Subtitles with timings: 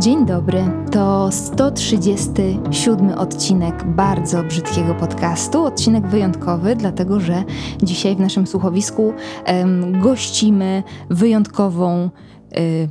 [0.00, 5.64] Dzień dobry, to 137 odcinek bardzo brzydkiego podcastu.
[5.64, 7.44] Odcinek wyjątkowy, dlatego że
[7.82, 9.12] dzisiaj w naszym słuchowisku
[9.46, 12.10] um, gościmy wyjątkową.
[12.58, 12.88] Y,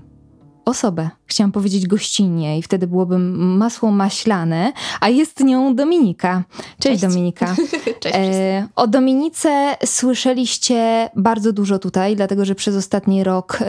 [0.66, 1.10] osobę.
[1.28, 6.44] Chciałam powiedzieć gościnnie i wtedy byłoby masło maślane, a jest nią Dominika.
[6.60, 7.02] Cześć, Cześć.
[7.02, 7.56] Dominika.
[8.04, 8.16] Cześć.
[8.16, 13.60] E, o Dominice słyszeliście bardzo dużo tutaj, dlatego że przez ostatni rok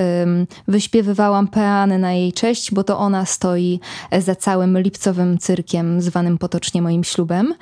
[0.69, 3.81] wyśpiewywałam peany na jej cześć, bo to ona stoi
[4.19, 7.55] za całym lipcowym cyrkiem zwanym potocznie moim ślubem.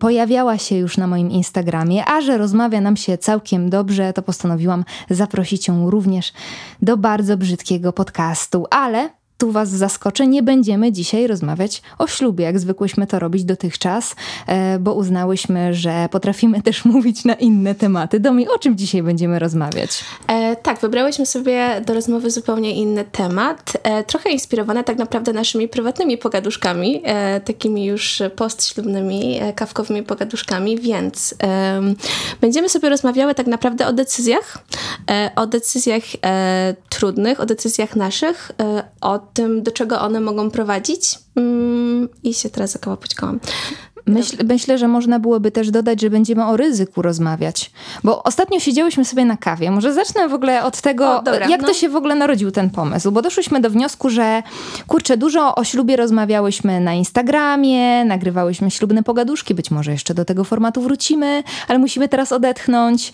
[0.00, 4.84] pojawiała się już na moim Instagramie, a że rozmawia nam się całkiem dobrze, to postanowiłam
[5.10, 6.32] zaprosić ją również
[6.82, 12.44] do bardzo brzydkiego podcastu podcastu, ale tu Was zaskoczę, nie będziemy dzisiaj rozmawiać o ślubie,
[12.44, 18.20] jak zwykłyśmy to robić dotychczas, e, bo uznałyśmy, że potrafimy też mówić na inne tematy.
[18.20, 20.04] Domi, o czym dzisiaj będziemy rozmawiać?
[20.28, 25.68] E, tak, wybrałyśmy sobie do rozmowy zupełnie inny temat, e, trochę inspirowane tak naprawdę naszymi
[25.68, 31.34] prywatnymi pogaduszkami, e, takimi już postślubnymi, e, kawkowymi pogaduszkami, więc
[32.40, 34.58] będziemy sobie rozmawiały tak naprawdę o decyzjach,
[35.10, 36.02] e, o decyzjach
[36.88, 38.52] trudnych, o decyzjach naszych,
[39.00, 41.18] o tym, do czego one mogą prowadzić.
[41.36, 43.40] Mm, I się teraz zakołapućkałam.
[44.06, 47.70] Myśl, myślę, że można byłoby też dodać, że będziemy o ryzyku rozmawiać.
[48.04, 49.70] Bo ostatnio siedziałyśmy sobie na kawie.
[49.70, 51.68] Może zacznę w ogóle od tego, o, dobra, jak no.
[51.68, 53.12] to się w ogóle narodził ten pomysł.
[53.12, 54.42] Bo doszłyśmy do wniosku, że
[54.86, 59.54] kurczę, dużo o ślubie rozmawiałyśmy na Instagramie, nagrywałyśmy ślubne pogaduszki.
[59.54, 63.12] Być może jeszcze do tego formatu wrócimy, ale musimy teraz odetchnąć.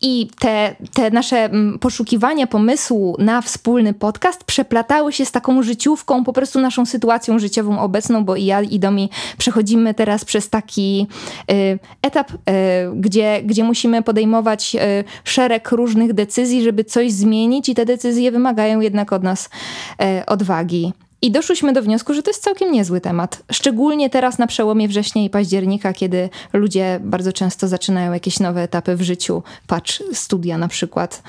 [0.00, 6.24] I te, te nasze mm, poszukiwania pomysłu na wspólny podcast przeplatały się z taką życiówką,
[6.24, 11.06] po prostu naszą sytuacją życiową obecną, bo i ja i Domi przechodzimy teraz przez taki
[11.50, 12.36] y, etap, y,
[12.94, 18.80] gdzie, gdzie musimy podejmować y, szereg różnych decyzji, żeby coś zmienić, i te decyzje wymagają
[18.80, 19.50] jednak od nas
[20.26, 20.92] odwagi.
[21.22, 23.42] I doszłyśmy do wniosku, że to jest całkiem niezły temat.
[23.52, 28.96] Szczególnie teraz na przełomie września i października, kiedy ludzie bardzo często zaczynają jakieś nowe etapy
[28.96, 31.22] w życiu, patrz, studia na przykład.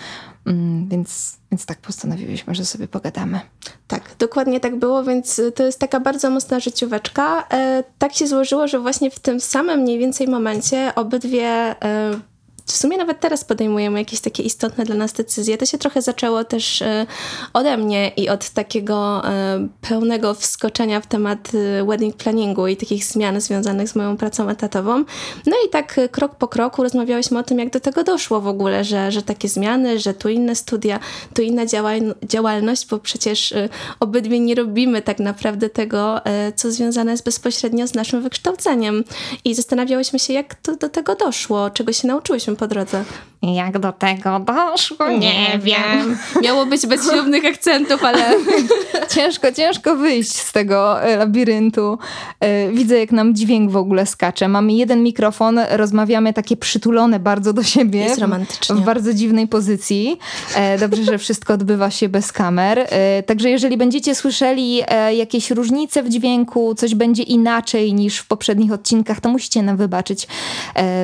[0.45, 3.39] Mm, więc, więc tak postanowiłyśmy, że sobie pogadamy.
[3.87, 7.47] Tak, dokładnie tak było, więc to jest taka bardzo mocna życióweczka.
[7.51, 12.19] E, tak się złożyło, że właśnie w tym samym mniej więcej momencie obydwie e,
[12.65, 15.57] w sumie nawet teraz podejmujemy jakieś takie istotne dla nas decyzje.
[15.57, 17.05] To się trochę zaczęło też e,
[17.53, 23.05] ode mnie i od takiego e, pełnego wskoczenia w temat e, wedding planningu i takich
[23.05, 25.03] zmian związanych z moją pracą etatową.
[25.45, 28.83] No i tak krok po kroku rozmawiałyśmy o tym, jak do tego doszło w ogóle,
[28.83, 30.99] że, że takie zmiany, że tu inne studia,
[31.33, 31.63] tu inna
[32.23, 33.53] działalność, bo przecież
[33.99, 36.21] obydwie nie robimy tak naprawdę tego,
[36.55, 39.03] co związane jest bezpośrednio z naszym wykształceniem.
[39.45, 43.03] I zastanawiałyśmy się, jak to do tego doszło, czego się nauczyłyśmy po drodze.
[43.41, 45.09] Jak do tego doszło?
[45.09, 46.17] Nie wiem.
[46.41, 48.35] Miało być bez ślubnych akcentów, ale
[49.15, 51.97] ciężko, ciężko wyjść z tego e, labiryntu.
[52.39, 54.47] E, widzę, jak nam dźwięk w ogóle skacze.
[54.47, 57.99] Mamy jeden mikrofon, rozmawiamy takie przytulone bardzo do siebie.
[57.99, 58.75] Jest romantycznie.
[58.75, 60.19] W bardzo dziwnej pozycji.
[60.55, 62.87] E, dobrze, że wszystko odbywa się bez kamer.
[63.25, 64.81] Także jeżeli będziecie słyszeli
[65.17, 70.27] jakieś różnice w dźwięku, coś będzie inaczej niż w poprzednich odcinkach, to musicie nam wybaczyć.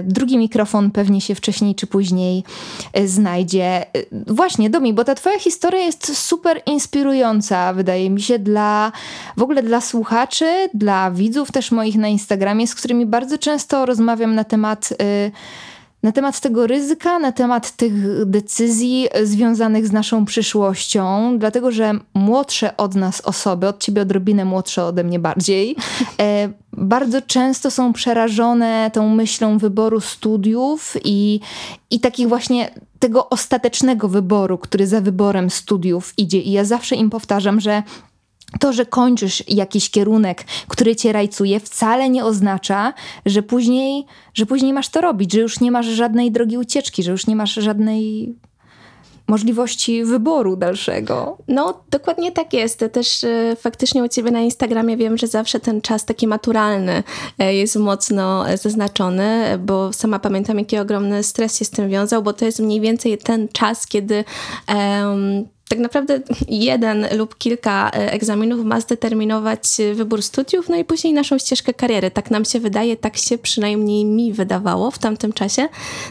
[0.03, 2.43] Drugi mikrofon pewnie się wcześniej czy później
[2.93, 3.85] e, znajdzie.
[3.95, 8.91] E, właśnie, Domi, bo ta twoja historia jest super inspirująca, wydaje mi się, dla
[9.37, 14.35] w ogóle dla słuchaczy, dla widzów też moich na Instagramie, z którymi bardzo często rozmawiam
[14.35, 14.93] na temat...
[15.01, 15.31] Y
[16.03, 22.77] na temat tego ryzyka, na temat tych decyzji związanych z naszą przyszłością, dlatego że młodsze
[22.77, 25.75] od nas osoby, od ciebie odrobinę młodsze ode mnie bardziej,
[26.21, 31.39] e, bardzo często są przerażone tą myślą wyboru studiów i,
[31.91, 36.39] i takich właśnie tego ostatecznego wyboru, który za wyborem studiów idzie.
[36.39, 37.83] I ja zawsze im powtarzam, że
[38.59, 42.93] to, że kończysz jakiś kierunek, który cię rajcuje, wcale nie oznacza,
[43.25, 47.11] że później, że później masz to robić, że już nie masz żadnej drogi ucieczki, że
[47.11, 48.35] już nie masz żadnej
[49.27, 51.37] możliwości wyboru dalszego.
[51.47, 52.85] No, dokładnie tak jest.
[52.91, 57.03] Też e, faktycznie u ciebie na Instagramie wiem, że zawsze ten czas taki maturalny
[57.39, 62.33] e, jest mocno zaznaczony, bo sama pamiętam, jaki ogromny stres się z tym wiązał, bo
[62.33, 64.23] to jest mniej więcej ten czas, kiedy
[65.67, 71.13] tak naprawdę jeden lub kilka e, egzaminów ma zdeterminować e, wybór studiów, no i później
[71.13, 72.11] naszą ścieżkę kariery.
[72.11, 75.67] Tak nam się wydaje, tak się przynajmniej mi wydawało w tamtym czasie.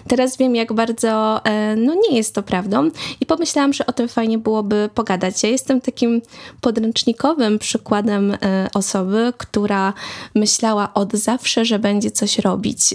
[0.09, 4.09] Teraz wiem, jak bardzo e, no nie jest to prawdą i pomyślałam, że o tym
[4.09, 5.43] fajnie byłoby pogadać.
[5.43, 6.23] Ja jestem takim
[6.61, 8.37] podręcznikowym przykładem
[8.75, 9.93] osoby, która
[10.35, 12.95] myślała od zawsze, że będzie coś robić.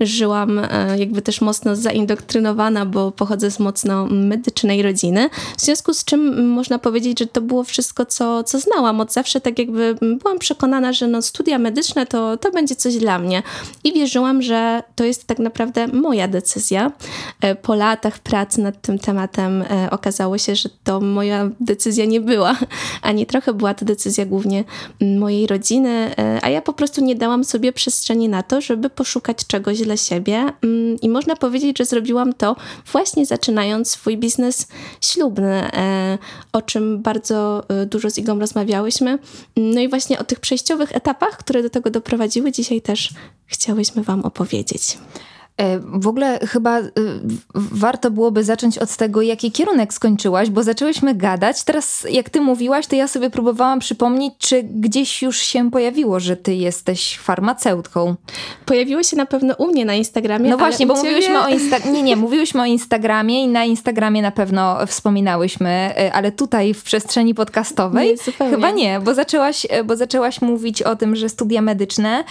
[0.00, 0.60] Żyłam
[0.96, 5.30] jakby też mocno zaindoktrynowana, bo pochodzę z mocno medycznej rodziny.
[5.56, 9.00] W związku z z czym można powiedzieć, że to było wszystko, co, co znałam.
[9.00, 13.18] Od zawsze tak jakby byłam przekonana, że no studia medyczne to, to będzie coś dla
[13.18, 13.42] mnie.
[13.84, 16.92] I wierzyłam, że to jest tak naprawdę moja decyzja.
[17.40, 22.20] E, po latach pracy nad tym tematem e, okazało się, że to moja decyzja nie
[22.20, 22.56] była,
[23.02, 24.64] ani trochę była to decyzja głównie
[25.00, 29.46] mojej rodziny, e, a ja po prostu nie dałam sobie przestrzeni na to, żeby poszukać
[29.46, 30.52] czegoś dla siebie.
[30.62, 32.56] Mm, I można powiedzieć, że zrobiłam to
[32.92, 34.68] właśnie zaczynając swój biznes
[35.00, 35.70] ślubny,
[36.52, 39.18] o czym bardzo dużo z Igą rozmawiałyśmy.
[39.56, 43.10] No i właśnie o tych przejściowych etapach, które do tego doprowadziły, dzisiaj też
[43.46, 44.98] chciałyśmy Wam opowiedzieć.
[45.58, 46.90] E, w ogóle chyba y,
[47.54, 51.64] warto byłoby zacząć od tego, jaki kierunek skończyłaś, bo zaczęłyśmy gadać.
[51.64, 56.36] Teraz, jak ty mówiłaś, to ja sobie próbowałam przypomnieć, czy gdzieś już się pojawiło, że
[56.36, 58.14] ty jesteś farmaceutką.
[58.64, 60.50] Pojawiło się na pewno u mnie na Instagramie.
[60.50, 61.08] No właśnie, bo ciebie...
[61.08, 61.90] mówiłyśmy o Insta...
[61.90, 66.82] Nie, nie, mówiłyśmy o Instagramie i na Instagramie na pewno wspominałyśmy, e, ale tutaj w
[66.82, 71.62] przestrzeni podcastowej nie, chyba nie, bo zaczęłaś, e, bo zaczęłaś mówić o tym, że studia
[71.62, 72.24] medyczne,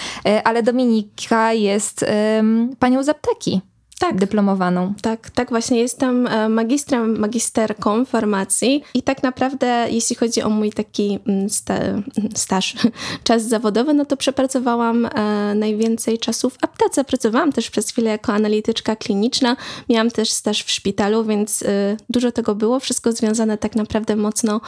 [0.43, 2.05] ale Dominika jest
[2.37, 3.61] um, panią za apteki
[3.99, 4.15] tak.
[4.15, 4.93] dyplomowaną.
[5.01, 10.71] Tak, tak właśnie jestem e, magistrem, magisterką farmacji i tak naprawdę jeśli chodzi o mój
[10.71, 11.73] taki mm, sta
[12.35, 12.75] staż,
[13.23, 15.09] czas zawodowy, no to przepracowałam e,
[15.55, 17.03] najwięcej czasu w aptece.
[17.03, 19.55] Pracowałam też przez chwilę jako analityczka kliniczna,
[19.89, 24.61] miałam też staż w szpitalu, więc e, dużo tego było, wszystko związane tak naprawdę mocno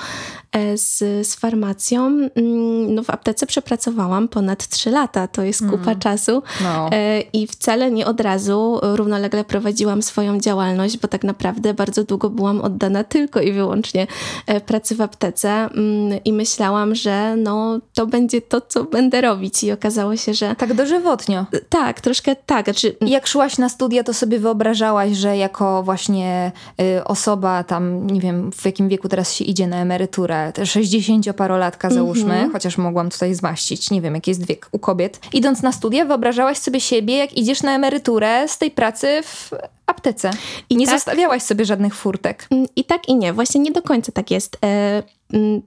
[0.76, 0.98] z,
[1.28, 2.06] z farmacją.
[2.06, 6.00] Mm, no w aptece przepracowałam ponad 3 lata, to jest kupa mm.
[6.00, 6.90] czasu no.
[7.34, 12.30] i wcale nie od razu równo równolegle prowadziłam swoją działalność, bo tak naprawdę bardzo długo
[12.30, 14.08] byłam oddana tylko i wyłącznie
[14.48, 19.64] e, pracy w aptece mm, i myślałam, że no, to będzie to, co będę robić
[19.64, 20.56] i okazało się, że...
[20.56, 21.46] Tak dożywotnio.
[21.70, 22.66] Tak, troszkę tak.
[22.66, 22.96] Znaczy...
[23.02, 26.52] Jak szłaś na studia, to sobie wyobrażałaś, że jako właśnie
[26.82, 32.34] y, osoba tam, nie wiem, w jakim wieku teraz się idzie na emeryturę, 60-parolatka załóżmy,
[32.34, 32.54] mm -hmm.
[32.54, 35.20] chociaż mogłam tutaj zmaścić, nie wiem, jaki jest wiek u kobiet.
[35.34, 39.52] Idąc na studia, wyobrażałaś sobie siebie, jak idziesz na emeryturę z tej pracy w
[39.86, 40.32] aptece.
[40.70, 42.48] I nie tak, zostawiałaś sobie żadnych furtek.
[42.52, 43.34] Mm, I tak i nie.
[43.34, 44.58] Właśnie nie do końca tak jest.
[44.66, 45.04] E,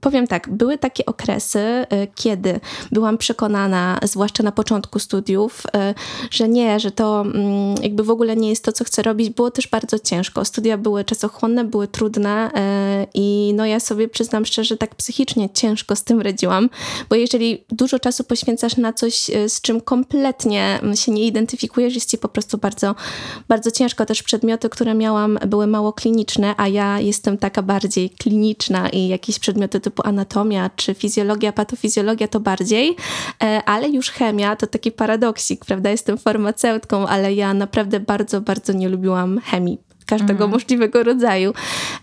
[0.01, 2.59] powiem tak, były takie okresy, y, kiedy
[2.91, 5.95] byłam przekonana, zwłaszcza na początku studiów, y,
[6.31, 9.29] że nie, że to mm, jakby w ogóle nie jest to, co chcę robić.
[9.29, 10.45] Było też bardzo ciężko.
[10.45, 15.95] Studia były czasochłonne, były trudne y, i no ja sobie przyznam szczerze, tak psychicznie ciężko
[15.95, 16.69] z tym radziłam,
[17.09, 22.17] bo jeżeli dużo czasu poświęcasz na coś, z czym kompletnie się nie identyfikujesz, jest ci
[22.17, 22.95] po prostu bardzo,
[23.47, 24.05] bardzo ciężko.
[24.05, 29.39] Też przedmioty, które miałam, były mało kliniczne, a ja jestem taka bardziej kliniczna i jakieś
[29.39, 32.95] przedmioty przedmioty typu anatomia czy fizjologia, patofizjologia to bardziej,
[33.43, 35.89] e, ale już chemia to taki paradoksik, prawda?
[35.89, 39.77] Jestem farmaceutką, ale ja naprawdę bardzo, bardzo nie lubiłam chemii
[40.13, 40.51] każdego mhm.
[40.51, 41.53] możliwego rodzaju.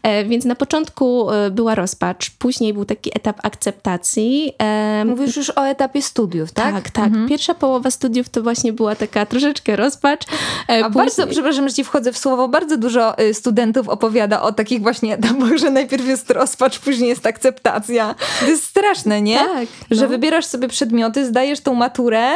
[0.03, 4.53] E, więc na początku e, była rozpacz, później był taki etap akceptacji.
[4.59, 6.75] E, Mówisz już o etapie studiów, tak?
[6.75, 7.07] Tak, tak.
[7.07, 7.29] Mhm.
[7.29, 10.25] Pierwsza połowa studiów to właśnie była taka troszeczkę rozpacz.
[10.69, 10.91] A później...
[10.91, 15.15] bardzo, przepraszam, że ci wchodzę w słowo, bardzo dużo y, studentów opowiada o takich właśnie
[15.19, 18.15] etapach, że najpierw jest rozpacz, później jest akceptacja.
[18.41, 19.39] To jest straszne, nie?
[19.39, 19.69] Tak.
[19.91, 19.97] No.
[19.97, 22.31] Że wybierasz sobie przedmioty, zdajesz tą maturę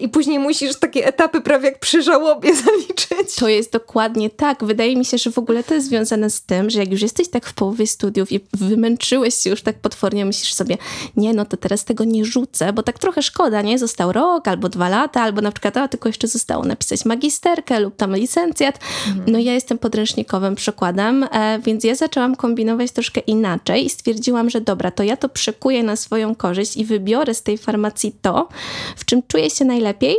[0.00, 3.36] i później musisz takie etapy prawie jak przy żałobie zaliczyć.
[3.38, 4.64] To jest dokładnie tak.
[4.64, 7.28] Wydaje mi się, że w ogóle to jest związane z tym, że jak już jesteś
[7.28, 10.78] tak w połowie studiów i wymęczyłeś się już tak potwornie, myślisz sobie,
[11.16, 13.78] nie, no to teraz tego nie rzucę, bo tak trochę szkoda, nie?
[13.78, 17.96] Został rok albo dwa lata, albo na przykład, a tylko jeszcze zostało napisać magisterkę lub
[17.96, 18.78] tam licencjat.
[19.08, 19.32] Mhm.
[19.32, 24.60] No ja jestem podręcznikowym przykładem, e, więc ja zaczęłam kombinować troszkę inaczej i stwierdziłam, że
[24.60, 28.48] dobra, to ja to przekuję na swoją korzyść i wybiorę z tej farmacji to,
[28.96, 30.16] w czym czuję się najlepiej,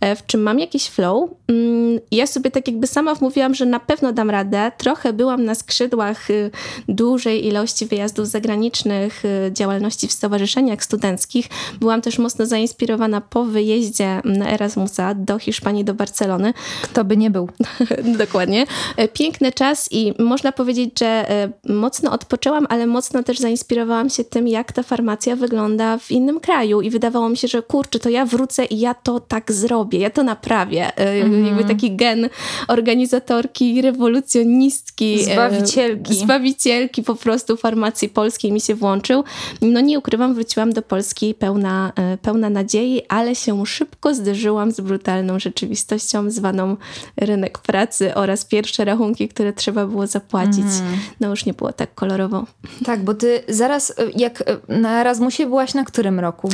[0.00, 1.30] e, w czym mam jakiś flow.
[1.48, 4.72] Mm, ja sobie tak jakby sama wmówiłam, że na pewno dam radę.
[4.78, 6.50] Trochę byłam na skrzydłach y,
[6.88, 11.46] dużej ilości wyjazdów zagranicznych, y, działalności w stowarzyszeniach studenckich.
[11.80, 16.54] Byłam też mocno zainspirowana po wyjeździe na Erasmusa do Hiszpanii, do Barcelony.
[16.82, 17.48] Kto by nie był.
[18.18, 18.66] Dokładnie.
[18.96, 24.24] E, piękny czas i można powiedzieć, że e, mocno odpoczęłam, ale mocno też zainspirowałam się
[24.24, 28.08] tym, jak ta farmacja wygląda w innym kraju i wydawało mi się, że kurczę, to
[28.08, 30.96] ja wrócę i ja to tak zrobię, ja to naprawię.
[30.96, 31.46] Mm.
[31.46, 32.28] Jakby taki gen
[32.68, 36.14] organizatorki rewolucji rewolucjonistki, zbawicielki.
[36.14, 39.24] zbawicielki po prostu farmacji polskiej mi się włączył.
[39.62, 44.80] No nie ukrywam, wróciłam do Polski pełna, e, pełna nadziei, ale się szybko zderzyłam z
[44.80, 46.76] brutalną rzeczywistością zwaną
[47.16, 50.58] rynek pracy oraz pierwsze rachunki, które trzeba było zapłacić.
[50.58, 50.98] Mm.
[51.20, 52.46] No już nie było tak kolorowo.
[52.84, 56.48] Tak, bo ty zaraz, e, jak e, na Erasmusie byłaś na którym roku?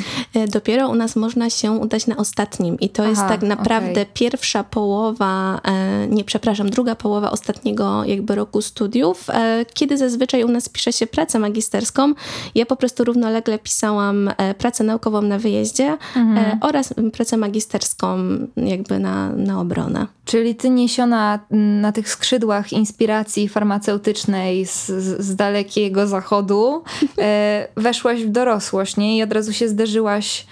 [0.49, 4.07] Dopiero u nas można się udać na ostatnim i to Aha, jest tak naprawdę okay.
[4.15, 5.61] pierwsza połowa,
[6.09, 10.93] nie przepraszam, druga połowa ostatniego ostatniego jakby roku studiów, e, kiedy zazwyczaj u nas pisze
[10.93, 12.15] się pracę magisterską.
[12.55, 16.59] Ja po prostu równolegle pisałam e, pracę naukową na wyjeździe mhm.
[16.61, 18.19] oraz pracę magisterską
[18.57, 20.07] jakby na, na obronę.
[20.25, 21.39] Czyli ty niesiona
[21.81, 24.87] na tych skrzydłach inspiracji farmaceutycznej z,
[25.19, 26.83] z dalekiego zachodu
[27.77, 29.17] weszłaś w dorosłość, nie?
[29.17, 30.47] I od razu się zderzyłaś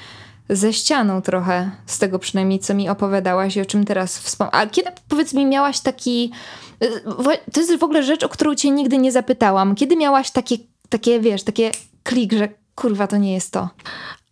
[0.49, 4.67] ze ścianą trochę, z tego przynajmniej, co mi opowiadałaś i o czym teraz wspomniałaś.
[4.67, 6.33] A kiedy, powiedz mi, miałaś taki...
[7.53, 9.75] To jest w ogóle rzecz, o którą cię nigdy nie zapytałam.
[9.75, 10.57] Kiedy miałaś takie,
[10.89, 11.71] takie wiesz, takie
[12.03, 13.69] klik, że kurwa, to nie jest to?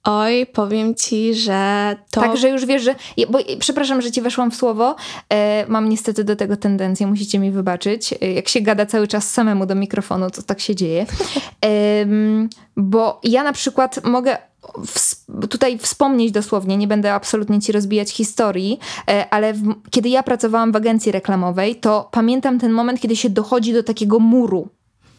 [0.04, 2.20] Oj, powiem ci, że to.
[2.20, 2.94] Także już wiesz, że.
[3.30, 4.96] Bo, przepraszam, że ci weszłam w słowo.
[5.28, 8.14] E, mam niestety do tego tendencję, musicie mi wybaczyć.
[8.20, 11.06] E, jak się gada cały czas samemu do mikrofonu, to tak się dzieje.
[11.64, 12.06] E,
[12.76, 14.38] bo ja na przykład mogę
[15.50, 18.78] tutaj wspomnieć dosłownie, nie będę absolutnie ci rozbijać historii,
[19.08, 23.30] e, ale w, kiedy ja pracowałam w agencji reklamowej, to pamiętam ten moment, kiedy się
[23.30, 24.68] dochodzi do takiego muru,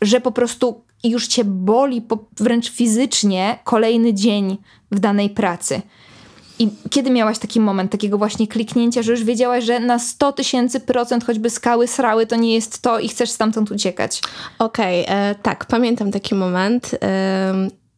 [0.02, 4.58] że po prostu już cię boli po, wręcz fizycznie kolejny dzień
[4.92, 5.82] w danej pracy.
[6.60, 10.80] I kiedy miałaś taki moment, takiego właśnie kliknięcia, że już wiedziałaś, że na 100 tysięcy
[10.80, 14.22] procent choćby skały, srały, to nie jest to i chcesz stamtąd uciekać?
[14.60, 16.92] Okej, okay, e, tak, pamiętam taki moment.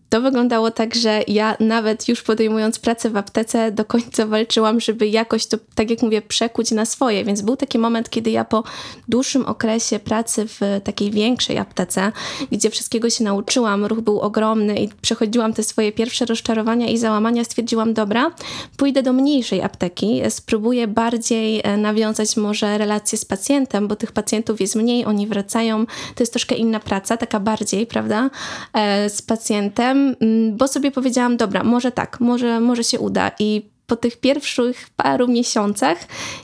[0.10, 5.08] To wyglądało tak, że ja nawet już podejmując pracę w aptece do końca walczyłam, żeby
[5.08, 7.26] jakoś to, tak jak mówię, przekuć na swoje.
[7.26, 8.64] Więc był taki moment, kiedy ja po
[9.08, 12.12] dłuższym okresie pracy w takiej większej aptece,
[12.52, 17.44] gdzie wszystkiego się nauczyłam, ruch był ogromny i przechodziłam te swoje pierwsze rozczarowania i załamania,
[17.44, 18.32] stwierdziłam, dobra,
[18.78, 24.62] pójdę do mniejszej apteki, spróbuję bardziej e, nawiązać może relacje z pacjentem, bo tych pacjentów
[24.62, 25.86] jest mniej, oni wracają.
[25.86, 28.30] To jest troszkę inna praca, taka bardziej, prawda,
[28.74, 33.32] e, z pacjentem Mm, bo sobie powiedziałam, dobra, może tak, może, może się uda.
[33.40, 35.98] I po tych pierwszych paru miesiącach,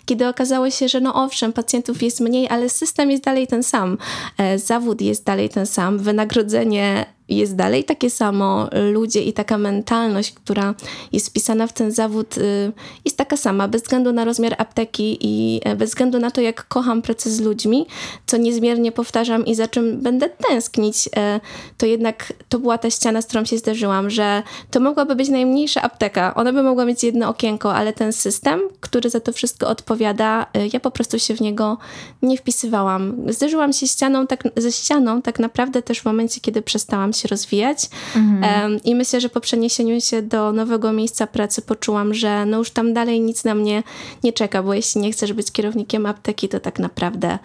[0.06, 3.98] kiedy okazało się, że no owszem, pacjentów jest mniej, ale system jest dalej ten sam,
[4.38, 7.06] e, zawód jest dalej ten sam, wynagrodzenie
[7.38, 8.70] jest dalej takie samo.
[8.92, 10.76] Ludzie i taka mentalność, która
[11.12, 12.72] jest wpisana w ten zawód, y,
[13.06, 16.68] jest taka sama, bez względu na rozmiar apteki i e, bez względu na to, jak
[16.68, 17.86] kocham pracę z ludźmi,
[18.26, 21.40] co niezmiernie powtarzam i za czym będę tęsknić, e,
[21.78, 25.82] to jednak to była ta ściana, z którą się zderzyłam, że to mogłaby być najmniejsza
[25.82, 26.36] apteka.
[26.36, 30.68] Ona by mogła mieć jedno okienko, ale ten system, który za to wszystko odpowiada, e,
[30.74, 31.78] ja po prostu się w niego
[32.22, 33.18] nie wpisywałam.
[33.28, 37.28] Zderzyłam się ścianą, tak, ze ścianą tak naprawdę też w momencie, kiedy przestałam się się
[37.28, 37.90] rozwijać.
[38.16, 38.84] Mhm.
[38.84, 42.94] I myślę, że po przeniesieniu się do nowego miejsca pracy poczułam, że no już tam
[42.94, 43.84] dalej nic na mnie
[44.24, 47.40] nie czeka, bo jeśli nie chcesz być kierownikiem apteki, to tak naprawdę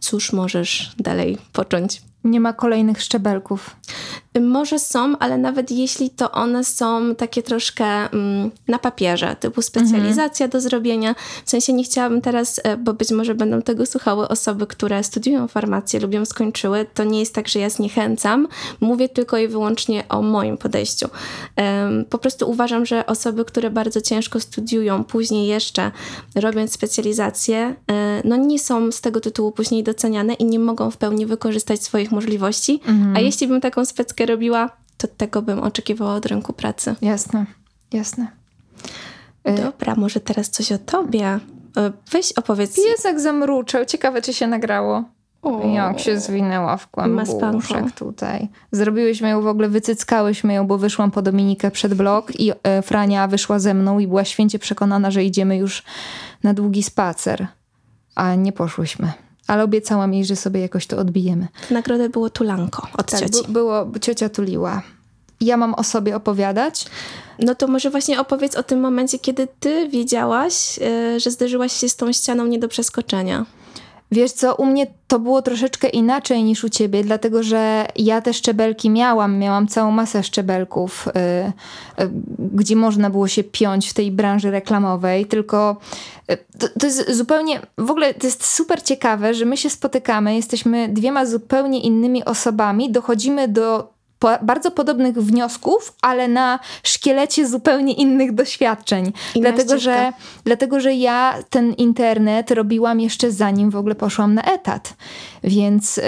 [0.00, 2.00] cóż możesz dalej począć.
[2.26, 3.76] Nie ma kolejnych szczebelków.
[4.40, 10.46] Może są, ale nawet jeśli to one są takie troszkę mm, na papierze, typu specjalizacja
[10.46, 10.50] mhm.
[10.50, 11.14] do zrobienia.
[11.44, 15.48] W sensie nie chciałabym teraz, e, bo być może będą tego słuchały osoby, które studiują
[15.48, 16.86] farmację lub ją skończyły.
[16.94, 18.48] To nie jest tak, że ja zniechęcam.
[18.80, 21.08] Mówię tylko i wyłącznie o moim podejściu.
[21.56, 25.90] Um, po prostu uważam, że osoby, które bardzo ciężko studiują, później jeszcze
[26.34, 30.96] robiąc specjalizację, e, no nie są z tego tytułu później doceniane i nie mogą w
[30.96, 32.80] pełni wykorzystać swoich możliwości.
[32.86, 33.16] Mhm.
[33.16, 36.94] A jeśli bym taką speckę robiła, to tego bym oczekiwała od rynku pracy.
[37.02, 37.46] Jasne,
[37.92, 38.26] jasne.
[39.48, 41.34] Y, Dobra, może teraz coś o tobie.
[41.78, 42.76] Y, weź opowiedz.
[42.76, 43.84] Piesek zamruczał.
[43.84, 45.04] Ciekawe, czy się nagrało.
[45.42, 48.48] O, Jak się zwinęła w kłębuszek tutaj.
[48.72, 53.28] Zrobiłyśmy ją w ogóle, wycyckałyśmy ją, bo wyszłam po Dominikę przed blok i e, Frania
[53.28, 55.82] wyszła ze mną i była święcie przekonana, że idziemy już
[56.42, 57.46] na długi spacer.
[58.14, 59.12] A nie poszłyśmy
[59.46, 61.48] ale obiecałam jej, że sobie jakoś to odbijemy.
[61.70, 63.52] Nagrodę było tulanko od tak, cioci.
[63.52, 64.82] było, ciocia tuliła.
[65.40, 66.86] Ja mam o sobie opowiadać?
[67.38, 71.88] No to może właśnie opowiedz o tym momencie, kiedy ty wiedziałaś, yy, że zderzyłaś się
[71.88, 73.46] z tą ścianą nie do przeskoczenia.
[74.10, 78.34] Wiesz co, u mnie to było troszeczkę inaczej niż u ciebie, dlatego że ja te
[78.34, 84.10] szczebelki miałam, miałam całą masę szczebelków, yy, yy, gdzie można było się piąć w tej
[84.10, 85.76] branży reklamowej, tylko
[86.28, 90.36] yy, to, to, jest zupełnie, w ogóle to jest super ciekawe, że my się spotykamy,
[90.36, 97.92] jesteśmy dwiema zupełnie innymi osobami, dochodzimy do po, bardzo podobnych wniosków, ale na szkielecie zupełnie
[97.92, 99.12] innych doświadczeń.
[99.40, 100.12] dlatego że,
[100.44, 104.94] dlatego, że ja ten internet robiłam jeszcze zanim w ogóle poszłam na etat.
[105.44, 106.04] Więc, yy,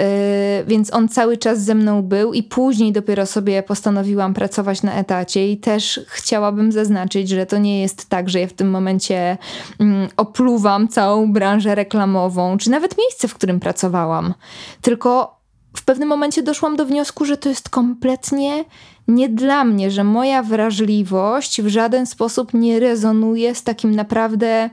[0.67, 5.51] więc on cały czas ze mną był i później dopiero sobie postanowiłam pracować na etacie
[5.51, 9.37] i też chciałabym zaznaczyć, że to nie jest tak, że ja w tym momencie
[9.79, 14.33] mm, opluwam całą branżę reklamową, czy nawet miejsce, w którym pracowałam.
[14.81, 15.38] Tylko
[15.75, 18.65] w pewnym momencie doszłam do wniosku, że to jest kompletnie
[19.07, 24.69] nie dla mnie, że moja wrażliwość w żaden sposób nie rezonuje z takim naprawdę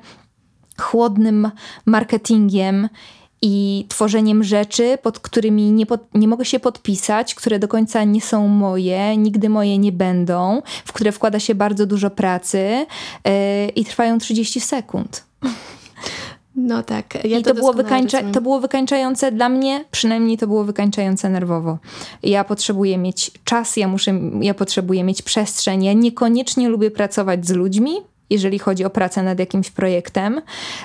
[0.79, 1.51] chłodnym
[1.87, 2.89] marketingiem
[3.43, 8.21] i tworzeniem rzeczy, pod którymi nie, pod, nie mogę się podpisać, które do końca nie
[8.21, 12.87] są moje, nigdy moje nie będą, w które wkłada się bardzo dużo pracy
[13.25, 13.33] yy,
[13.69, 15.25] i trwają 30 sekund.
[16.57, 17.25] No tak.
[17.25, 21.29] Ja I to, to było, wykańcza, to było wykańczające dla mnie, przynajmniej to było wykańczające
[21.29, 21.79] nerwowo.
[22.23, 25.85] Ja potrzebuję mieć czas, ja, muszę, ja potrzebuję mieć przestrzeń.
[25.85, 27.97] Ja niekoniecznie lubię pracować z ludźmi,
[28.31, 30.41] jeżeli chodzi o pracę nad jakimś projektem,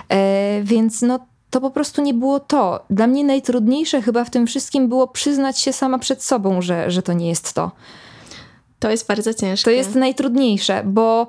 [0.09, 2.85] e, więc no to po prostu nie było to.
[2.89, 7.01] Dla mnie najtrudniejsze chyba w tym wszystkim było przyznać się sama przed sobą, że, że
[7.01, 7.71] to nie jest to.
[8.79, 9.63] To jest bardzo ciężkie.
[9.63, 11.27] To jest najtrudniejsze, bo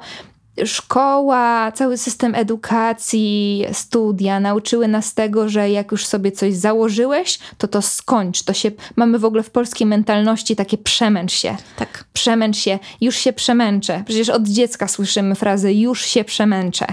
[0.65, 7.69] szkoła, cały system edukacji, studia nauczyły nas tego, że jak już sobie coś założyłeś, to
[7.69, 8.43] to skończ.
[8.43, 11.57] To się, mamy w ogóle w polskiej mentalności takie przemęcz się.
[11.77, 12.05] Tak.
[12.13, 14.03] Przemęcz się, już się przemęczę.
[14.07, 16.87] Przecież od dziecka słyszymy frazę już się przemęczę.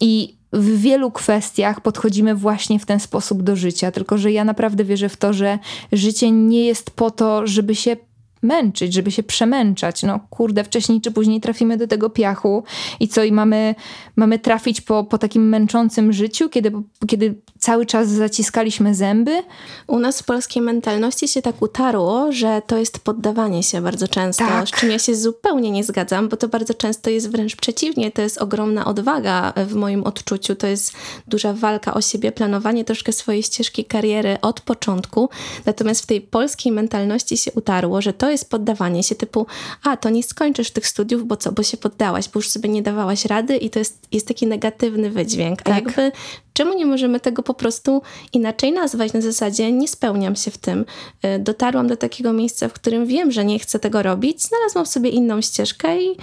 [0.00, 4.84] I w wielu kwestiach podchodzimy właśnie w ten sposób do życia, tylko że ja naprawdę
[4.84, 5.58] wierzę w to, że
[5.92, 7.96] życie nie jest po to, żeby się
[8.42, 10.02] męczyć, żeby się przemęczać.
[10.02, 12.64] No kurde, wcześniej czy później trafimy do tego piachu
[13.00, 13.74] i co, i mamy,
[14.16, 16.72] mamy trafić po, po takim męczącym życiu, kiedy,
[17.06, 19.42] kiedy cały czas zaciskaliśmy zęby?
[19.86, 24.44] U nas w polskiej mentalności się tak utarło, że to jest poddawanie się bardzo często,
[24.44, 24.68] tak.
[24.68, 28.22] z czym ja się zupełnie nie zgadzam, bo to bardzo często jest wręcz przeciwnie, to
[28.22, 30.92] jest ogromna odwaga w moim odczuciu, to jest
[31.28, 35.28] duża walka o siebie, planowanie troszkę swojej ścieżki kariery od początku,
[35.66, 39.46] natomiast w tej polskiej mentalności się utarło, że to jest poddawanie się typu,
[39.82, 42.82] a to nie skończysz tych studiów, bo co, bo się poddałaś, bo już sobie nie
[42.82, 45.62] dawałaś rady i to jest, jest taki negatywny wydźwięk.
[45.62, 45.74] Tak.
[45.74, 46.12] A jakby
[46.52, 50.84] czemu nie możemy tego po prostu inaczej nazwać na zasadzie nie spełniam się w tym.
[51.24, 55.10] Y, dotarłam do takiego miejsca, w którym wiem, że nie chcę tego robić, znalazłam sobie
[55.10, 56.16] inną ścieżkę i y,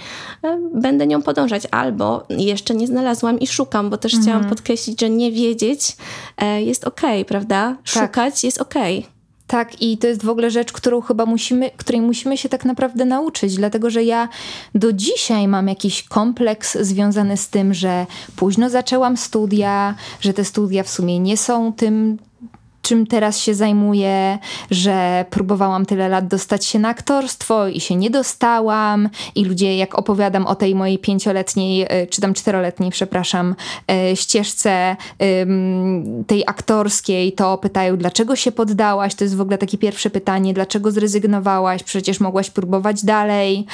[0.74, 1.62] będę nią podążać.
[1.70, 4.30] Albo jeszcze nie znalazłam i szukam, bo też mhm.
[4.30, 5.96] chciałam podkreślić, że nie wiedzieć
[6.42, 7.76] y, jest okej, okay, prawda?
[7.76, 7.88] Tak.
[7.88, 8.44] Szukać tak.
[8.44, 8.98] jest okej.
[8.98, 9.17] Okay.
[9.48, 13.04] Tak, i to jest w ogóle rzecz, którą chyba musimy, której musimy się tak naprawdę
[13.04, 14.28] nauczyć, dlatego że ja
[14.74, 18.06] do dzisiaj mam jakiś kompleks związany z tym, że
[18.36, 22.18] późno zaczęłam studia, że te studia w sumie nie są tym,
[22.82, 24.38] czym teraz się zajmuję,
[24.70, 29.08] że próbowałam tyle lat dostać się na aktorstwo i się nie dostałam.
[29.34, 33.54] I ludzie, jak opowiadam o tej mojej pięcioletniej, e, czy tam czteroletniej, przepraszam,
[33.90, 34.96] e, ścieżce
[36.26, 39.14] tej aktorskiej, to pytają, dlaczego się poddałaś?
[39.14, 41.82] To jest w ogóle takie pierwsze pytanie, dlaczego zrezygnowałaś?
[41.82, 43.66] Przecież mogłaś próbować dalej.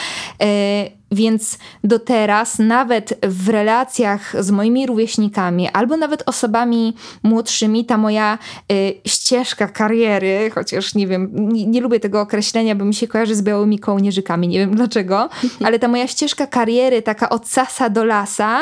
[1.14, 8.38] Więc do teraz, nawet w relacjach z moimi rówieśnikami, albo nawet osobami młodszymi, ta moja
[8.72, 13.35] y, ścieżka kariery, chociaż nie wiem, nie, nie, lubię tego określenia, bo mi się kojarzy
[13.35, 15.29] z białymi kołnierzykami, nie wiem dlaczego,
[15.64, 18.61] ale ta moja ścieżka kariery, taka od sasa do lasa,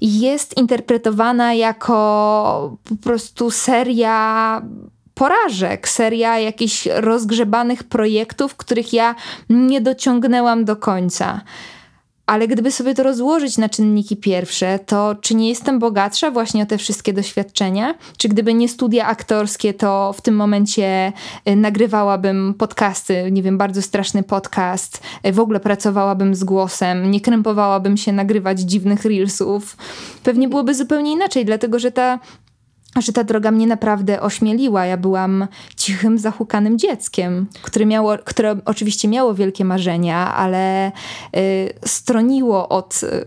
[0.00, 4.62] jest interpretowana jako po prostu seria
[5.16, 9.14] porażek, seria jakichś rozgrzebanych projektów, których ja
[9.50, 11.40] nie dociągnęłam do końca.
[12.26, 16.66] Ale gdyby sobie to rozłożyć na czynniki pierwsze, to czy nie jestem bogatsza właśnie o
[16.66, 17.94] te wszystkie doświadczenia?
[18.16, 21.12] Czy gdyby nie studia aktorskie, to w tym momencie
[21.48, 27.20] y, nagrywałabym podcasty, nie wiem, bardzo straszny podcast, y, w ogóle pracowałabym z głosem, nie
[27.20, 29.76] krępowałabym się nagrywać dziwnych reelsów.
[30.22, 32.18] Pewnie byłoby zupełnie inaczej, dlatego że ta
[33.00, 34.86] że ta droga mnie naprawdę ośmieliła.
[34.86, 40.92] Ja byłam cichym, zahukanym dzieckiem, które, miało, które oczywiście miało wielkie marzenia, ale
[41.36, 43.26] y, stroniło od y,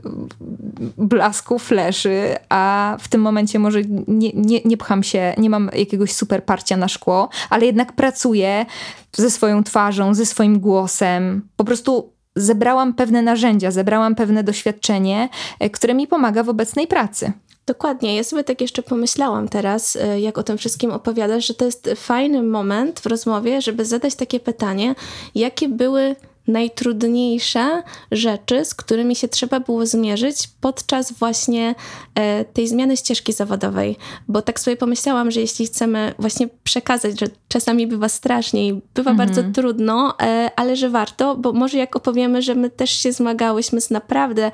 [0.97, 6.13] blasku, fleszy, a w tym momencie może nie, nie, nie pcham się, nie mam jakiegoś
[6.13, 8.65] super parcia na szkło, ale jednak pracuję
[9.13, 11.41] ze swoją twarzą, ze swoim głosem.
[11.55, 15.29] Po prostu zebrałam pewne narzędzia, zebrałam pewne doświadczenie,
[15.63, 17.32] y, które mi pomaga w obecnej pracy.
[17.69, 18.15] Dokładnie.
[18.15, 21.89] Ja sobie tak jeszcze pomyślałam teraz, e, jak o tym wszystkim opowiadasz, że to jest
[21.95, 24.95] fajny moment w rozmowie, żeby zadać takie pytanie,
[25.36, 26.15] jakie były
[26.50, 31.76] najtrudniejsze rzeczy, z którymi się trzeba było zmierzyć podczas właśnie
[32.16, 33.96] e, tej zmiany ścieżki zawodowej.
[34.28, 39.18] Bo tak sobie pomyślałam, że jeśli chcemy właśnie przekazać, że czasami bywa straszniej, bywa mhm.
[39.18, 43.82] bardzo trudno, e, ale że warto, bo może jak opowiemy, że my też się zmagałyśmy
[43.82, 44.52] z naprawdę,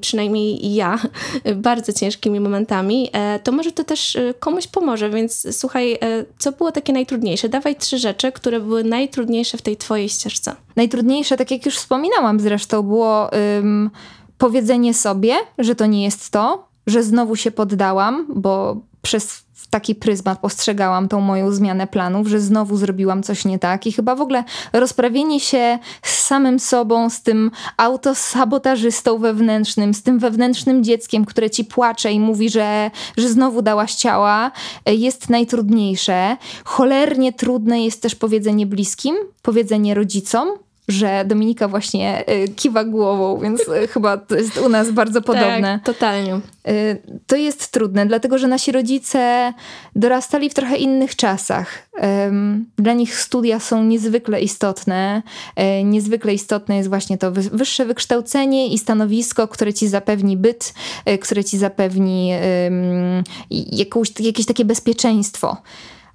[0.00, 0.98] przynajmniej ja,
[1.56, 5.10] bardzo ciężkimi momentami, e, to może to też komuś pomoże.
[5.10, 5.98] Więc słuchaj,
[6.38, 7.48] co było takie najtrudniejsze?
[7.48, 10.56] Dawaj trzy rzeczy, które były najtrudniejsze w tej twojej ścieżce.
[10.76, 13.90] Najtrudniejsze, tak jak już wspominałam zresztą, było ym,
[14.38, 20.38] powiedzenie sobie, że to nie jest to, że znowu się poddałam, bo przez taki pryzmat
[20.38, 24.44] postrzegałam tą moją zmianę planów, że znowu zrobiłam coś nie tak i chyba w ogóle
[24.72, 31.64] rozprawienie się z samym sobą, z tym autosabotażystą wewnętrznym, z tym wewnętrznym dzieckiem, które ci
[31.64, 34.50] płacze i mówi, że, że znowu dałaś ciała,
[34.86, 36.36] jest najtrudniejsze.
[36.64, 40.48] Cholernie trudne jest też powiedzenie bliskim, powiedzenie rodzicom,
[40.88, 45.80] że Dominika właśnie y, kiwa głową, więc y, chyba to jest u nas bardzo podobne.
[45.84, 46.34] Tak, totalnie.
[46.68, 49.52] Y, to jest trudne, dlatego że nasi rodzice
[49.96, 51.86] dorastali w trochę innych czasach.
[52.78, 55.22] Dla nich studia są niezwykle istotne.
[55.84, 60.74] Niezwykle istotne jest właśnie to wyższe wykształcenie i stanowisko, które ci zapewni byt,
[61.20, 62.32] które ci zapewni
[63.50, 65.56] jakąś, jakieś takie bezpieczeństwo.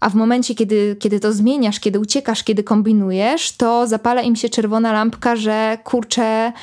[0.02, 4.50] A w momencie, kiedy, kiedy to zmieniasz, kiedy uciekasz, kiedy kombinujesz, to zapala im się
[4.50, 6.54] czerwona lampka, że kurczę,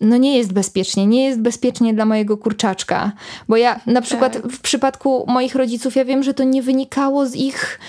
[0.00, 3.12] no nie jest bezpiecznie, nie jest bezpiecznie dla mojego kurczaczka.
[3.48, 4.52] Bo ja na przykład tak.
[4.52, 7.80] w przypadku moich rodziców, ja wiem, że to nie wynikało z ich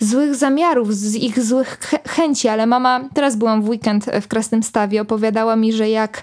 [0.00, 5.02] złych zamiarów, z ich złych chęci, ale mama, teraz byłam w weekend w Krasnym Stawie,
[5.02, 6.22] opowiadała mi, że jak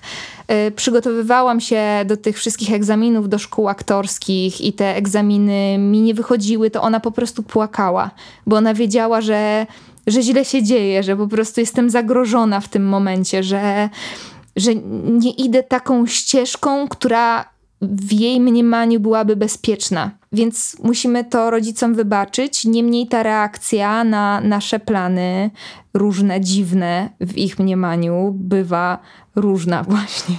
[0.75, 6.71] przygotowywałam się do tych wszystkich egzaminów do szkół aktorskich i te egzaminy mi nie wychodziły,
[6.71, 8.11] to ona po prostu płakała,
[8.45, 9.65] bo ona wiedziała, że,
[10.07, 13.89] że źle się dzieje, że po prostu jestem zagrożona w tym momencie, że,
[14.55, 17.45] że nie idę taką ścieżką, która
[17.81, 20.11] w jej mniemaniu byłaby bezpieczna.
[20.31, 22.65] Więc musimy to rodzicom wybaczyć.
[22.65, 25.51] Niemniej ta reakcja na nasze plany,
[25.93, 28.99] różne, dziwne w ich mniemaniu, bywa
[29.35, 30.35] różna właśnie.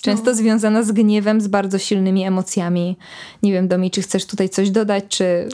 [0.00, 0.36] Często no.
[0.36, 2.96] związana z gniewem, z bardzo silnymi emocjami.
[3.42, 5.48] Nie wiem, Domi, czy chcesz tutaj coś dodać, czy.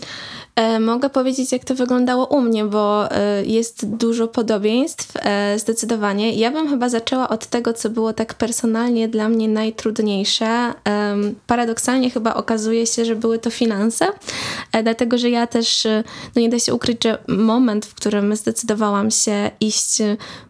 [0.57, 6.33] E, mogę powiedzieć, jak to wyglądało u mnie, bo e, jest dużo podobieństw, e, zdecydowanie.
[6.33, 10.73] Ja bym chyba zaczęła od tego, co było tak personalnie dla mnie najtrudniejsze.
[11.47, 14.07] Paradoksalnie chyba okazuje się, że były to finanse,
[14.83, 15.87] dlatego że ja też,
[16.37, 19.99] no nie da się ukryć, że moment, w którym zdecydowałam się iść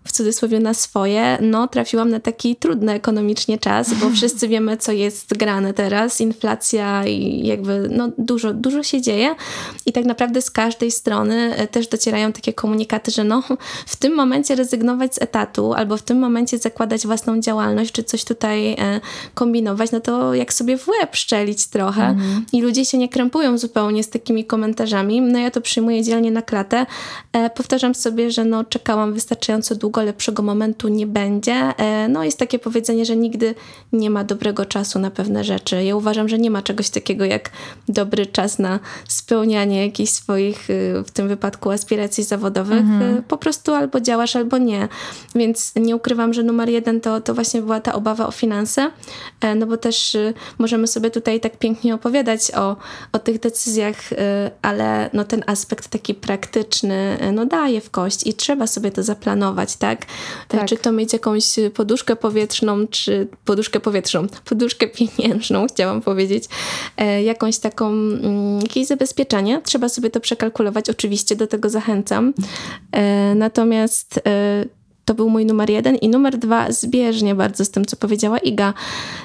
[0.05, 4.93] w cudzysłowie na swoje, no trafiłam na taki trudny ekonomicznie czas, bo wszyscy wiemy, co
[4.93, 9.35] jest grane teraz, inflacja i jakby no dużo, dużo się dzieje.
[9.87, 13.43] I tak naprawdę z każdej strony e, też docierają takie komunikaty, że no,
[13.87, 18.25] w tym momencie rezygnować z etatu albo w tym momencie zakładać własną działalność, czy coś
[18.25, 19.01] tutaj e,
[19.35, 22.45] kombinować, no to jak sobie w łeb szczelić trochę mm.
[22.53, 25.21] i ludzie się nie krępują zupełnie z takimi komentarzami.
[25.21, 26.87] No ja to przyjmuję dzielnie na klatę.
[27.33, 31.73] E, powtarzam sobie, że no czekałam wystarczająco długo, lepszego momentu nie będzie.
[32.09, 33.55] no jest takie powiedzenie, że nigdy
[33.93, 35.85] nie ma dobrego czasu na pewne rzeczy.
[35.85, 37.51] Ja uważam, że nie ma czegoś takiego jak
[37.89, 43.17] dobry czas na spełnianie jakichś swoich, y, w tym wypadku, aspiracji zawodowych, mhm.
[43.17, 44.89] Y, po prostu albo działasz, albo nie.
[45.35, 48.91] Więc nie ukrywam, że numer jeden to, to właśnie była ta obawa o finanse,
[49.41, 52.77] e, no bo też y, możemy sobie tutaj tak pięknie opowiadać o,
[53.13, 53.97] o tych decyzjach,
[54.63, 59.77] ale no ten aspekt taki praktyczny, no daje w kość i trzeba sobie to zaplanować,
[59.77, 60.07] tak?
[60.49, 60.69] tak.
[60.69, 61.45] Czy to mieć jakąś
[61.75, 66.45] poduszkę powietrzną, czy poduszkę powietrzną, poduszkę pieniężną, chciałam powiedzieć,
[66.97, 70.91] e, jakąś taką, mm, jakieś zabezpieczenie, trzeba sobie to przekalkulować.
[70.91, 72.35] Oczywiście do tego zachęcam.
[72.93, 74.65] E, natomiast e,
[75.07, 75.97] to był mój numer jeden.
[75.97, 78.75] I numer dwa, zbieżnie bardzo z tym, co powiedziała Iga.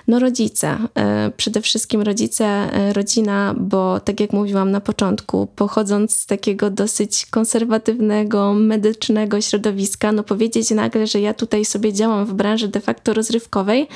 [0.07, 6.15] No rodzice, e, przede wszystkim rodzice, e, rodzina, bo tak jak mówiłam na początku, pochodząc
[6.15, 12.33] z takiego dosyć konserwatywnego, medycznego środowiska, no powiedzieć nagle, że ja tutaj sobie działam w
[12.33, 13.87] branży de facto rozrywkowej,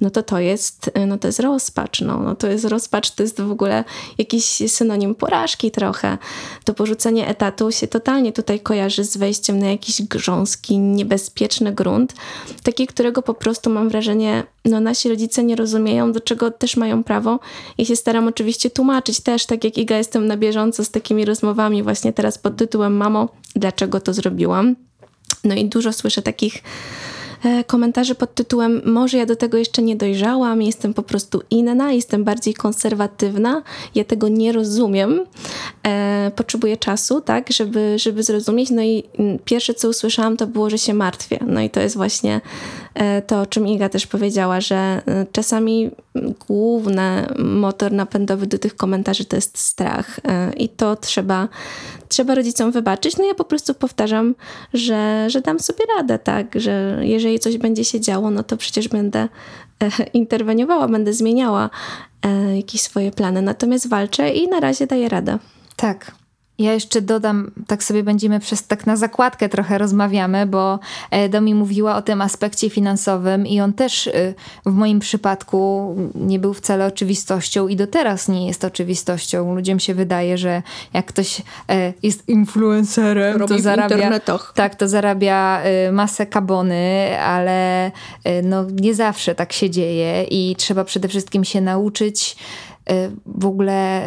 [0.00, 3.22] no to to jest, e, no to jest rozpacz, no, no to jest rozpacz, to
[3.22, 3.84] jest w ogóle
[4.18, 6.18] jakiś synonim porażki trochę.
[6.64, 12.14] To porzucenie etatu się totalnie tutaj kojarzy z wejściem na jakiś grząski, niebezpieczny bezpieczny grunt,
[12.62, 17.04] taki, którego po prostu mam wrażenie, no nasi rodzice nie rozumieją, do czego też mają
[17.04, 17.40] prawo.
[17.78, 21.82] I się staram oczywiście tłumaczyć też, tak jak Iga jestem na bieżąco z takimi rozmowami
[21.82, 24.76] właśnie teraz pod tytułem Mamo, dlaczego to zrobiłam?
[25.44, 26.62] No i dużo słyszę takich
[27.66, 32.24] komentarzy pod tytułem Może ja do tego jeszcze nie dojrzałam, jestem po prostu inna, jestem
[32.24, 33.62] bardziej konserwatywna,
[33.94, 35.26] ja tego nie rozumiem,
[35.86, 38.70] e, potrzebuję czasu, tak, żeby, żeby zrozumieć.
[38.70, 41.38] No i mm, pierwsze, co usłyszałam, to było, że się martwię.
[41.46, 42.40] No i to jest właśnie e,
[43.26, 45.90] to, o czym Iga też powiedziała, że czasami
[46.48, 50.20] główny motor napędowy do tych komentarzy to jest strach
[50.56, 51.48] i to trzeba,
[52.08, 53.16] trzeba rodzicom wybaczyć.
[53.16, 54.34] No ja po prostu powtarzam,
[54.74, 58.88] że, że dam sobie radę, tak, że jeżeli coś będzie się działo, no to przecież
[58.88, 59.28] będę
[59.82, 61.70] e, interweniowała, będę zmieniała
[62.22, 63.42] e, jakieś swoje plany.
[63.42, 65.38] Natomiast walczę i na razie daję radę.
[65.76, 66.19] Tak.
[66.60, 70.78] Ja jeszcze dodam, tak sobie będziemy przez tak na zakładkę trochę rozmawiamy, bo
[71.10, 74.34] e, Domi mówiła o tym aspekcie finansowym i on też e,
[74.66, 79.54] w moim przypadku nie był wcale oczywistością i do teraz nie jest oczywistością.
[79.54, 84.20] Ludziom się wydaje, że jak ktoś e, jest influencerem, Robi to zarabia
[84.54, 87.90] tak, to zarabia masę kabony, ale
[88.42, 92.36] no nie zawsze tak się dzieje i trzeba przede wszystkim się nauczyć
[93.26, 94.06] w ogóle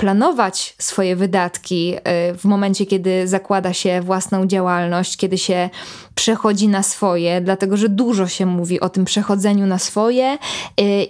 [0.00, 2.00] planować swoje wydatki y,
[2.38, 5.70] w momencie, kiedy zakłada się własną działalność, kiedy się
[6.14, 10.38] przechodzi na swoje, dlatego że dużo się mówi o tym przechodzeniu na swoje y,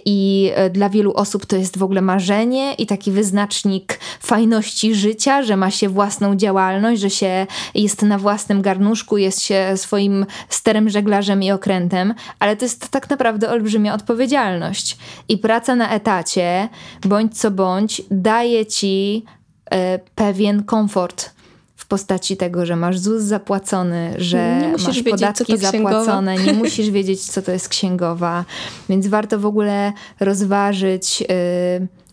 [0.05, 5.43] i y, dla wielu osób to jest w ogóle marzenie i taki wyznacznik fajności życia,
[5.43, 10.89] że ma się własną działalność, że się jest na własnym garnuszku, jest się swoim sterem
[10.89, 14.97] żeglarzem i okrętem, ale to jest tak naprawdę olbrzymia odpowiedzialność.
[15.29, 16.69] I praca na etacie,
[17.05, 19.23] bądź co bądź, daje ci
[19.73, 19.77] y,
[20.15, 21.40] pewien komfort
[21.91, 27.41] postaci tego, że masz ZUS zapłacony, że masz wiedzieć, podatki zapłacone, nie musisz wiedzieć, co
[27.41, 28.45] to jest księgowa,
[28.89, 31.27] więc warto w ogóle rozważyć yy,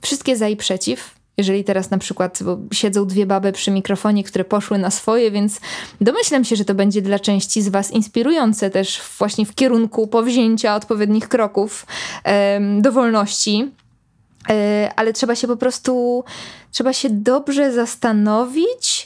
[0.00, 1.14] wszystkie za i przeciw.
[1.36, 2.38] Jeżeli teraz na przykład
[2.72, 5.60] siedzą dwie baby przy mikrofonie, które poszły na swoje, więc
[6.00, 10.74] domyślam się, że to będzie dla części z Was inspirujące też właśnie w kierunku powzięcia
[10.74, 11.86] odpowiednich kroków
[12.80, 13.70] do wolności.
[14.48, 14.54] Yy,
[14.96, 16.24] ale trzeba się po prostu,
[16.70, 18.97] trzeba się dobrze zastanowić,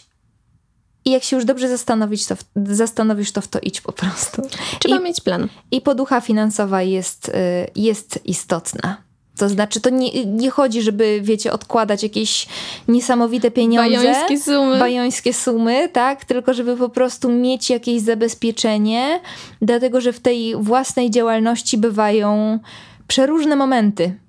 [1.04, 4.42] i jak się już dobrze zastanowić, to w, zastanowisz, to w to idź po prostu.
[4.78, 5.48] Trzeba I, mieć plan.
[5.70, 7.32] I poducha finansowa jest, y,
[7.76, 8.96] jest istotna.
[9.36, 12.46] To znaczy, to nie, nie chodzi, żeby, wiecie, odkładać jakieś
[12.88, 13.96] niesamowite pieniądze.
[13.96, 14.78] Bajońskie sumy.
[14.78, 16.24] Bajońskie sumy, tak?
[16.24, 19.20] Tylko żeby po prostu mieć jakieś zabezpieczenie,
[19.62, 22.58] dlatego że w tej własnej działalności bywają
[23.06, 24.22] przeróżne momenty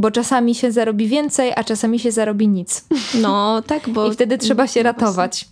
[0.00, 2.84] bo czasami się zarobi więcej, a czasami się zarobi nic.
[3.14, 4.06] No, tak, bo...
[4.06, 5.48] I wtedy trzeba się ratować.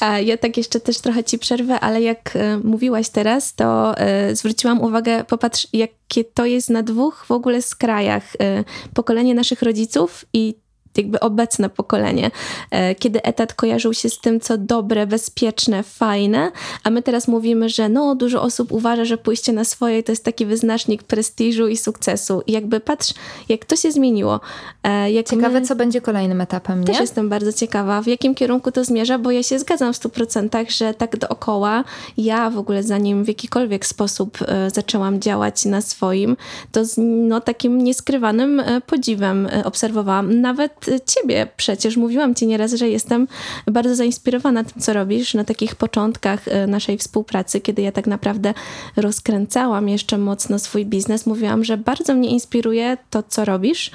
[0.00, 4.36] A ja tak jeszcze też trochę ci przerwę, ale jak e, mówiłaś teraz, to e,
[4.36, 8.24] zwróciłam uwagę, popatrz, jakie to jest na dwóch w ogóle skrajach.
[8.40, 10.54] E, pokolenie naszych rodziców i
[10.96, 12.30] jakby obecne pokolenie,
[12.70, 16.52] e, kiedy etat kojarzył się z tym, co dobre, bezpieczne, fajne,
[16.84, 20.24] a my teraz mówimy, że no, dużo osób uważa, że pójście na swoje to jest
[20.24, 22.42] taki wyznacznik prestiżu i sukcesu.
[22.46, 23.14] I jakby patrz,
[23.48, 24.40] jak to się zmieniło.
[24.82, 25.66] E, jak Ciekawe, my...
[25.66, 26.86] co będzie kolejnym etapem, nie?
[26.86, 30.08] Też jestem bardzo ciekawa, w jakim kierunku to zmierza, bo ja się zgadzam w stu
[30.08, 31.84] procentach, że tak dookoła,
[32.16, 36.36] ja w ogóle zanim w jakikolwiek sposób e, zaczęłam działać na swoim,
[36.72, 40.40] to z no, takim nieskrywanym podziwem obserwowałam.
[40.40, 41.96] Nawet ciebie przecież.
[41.96, 43.28] Mówiłam ci nieraz, że jestem
[43.66, 48.54] bardzo zainspirowana tym, co robisz na takich początkach e, naszej współpracy, kiedy ja tak naprawdę
[48.96, 51.26] rozkręcałam jeszcze mocno swój biznes.
[51.26, 53.90] Mówiłam, że bardzo mnie inspiruje to, co robisz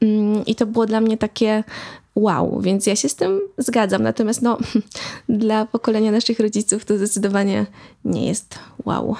[0.00, 1.64] mm, i to było dla mnie takie
[2.14, 4.02] wow, więc ja się z tym zgadzam.
[4.02, 4.58] Natomiast no,
[5.28, 7.66] dla pokolenia naszych rodziców to zdecydowanie
[8.04, 9.16] nie jest wow.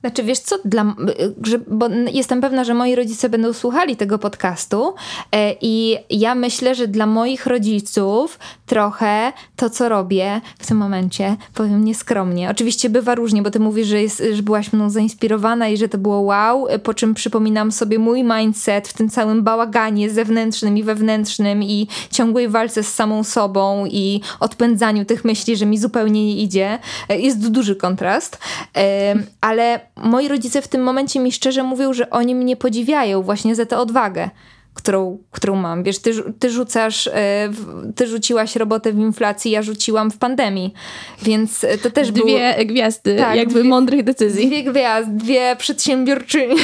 [0.00, 0.94] Znaczy, wiesz co, dla,
[1.42, 4.94] że, bo jestem pewna, że moi rodzice będą słuchali tego podcastu
[5.32, 11.36] e, i ja myślę, że dla moich rodziców trochę to, co robię w tym momencie,
[11.54, 12.50] powiem nieskromnie.
[12.50, 15.98] Oczywiście bywa różnie, bo ty mówisz, że, jest, że byłaś mną zainspirowana i że to
[15.98, 21.62] było wow, po czym przypominam sobie mój mindset w tym całym bałaganie zewnętrznym i wewnętrznym
[21.62, 26.78] i ciągłej walce z samą sobą i odpędzaniu tych myśli, że mi zupełnie nie idzie.
[27.08, 28.38] E, jest duży kontrast,
[28.76, 33.54] e, ale moi rodzice w tym momencie mi szczerze mówią, że oni mnie podziwiają właśnie
[33.54, 34.30] za tę odwagę.
[34.74, 35.82] Którą, którą mam.
[35.82, 37.48] Wiesz, ty, ty rzucasz, e,
[37.94, 40.74] ty rzuciłaś robotę w inflacji, ja rzuciłam w pandemii.
[41.22, 42.38] Więc to też Dwie było...
[42.66, 44.46] gwiazdy, tak, jakby dwie, mądrych decyzji.
[44.46, 46.54] Dwie gwiazdy, dwie przedsiębiorczynie.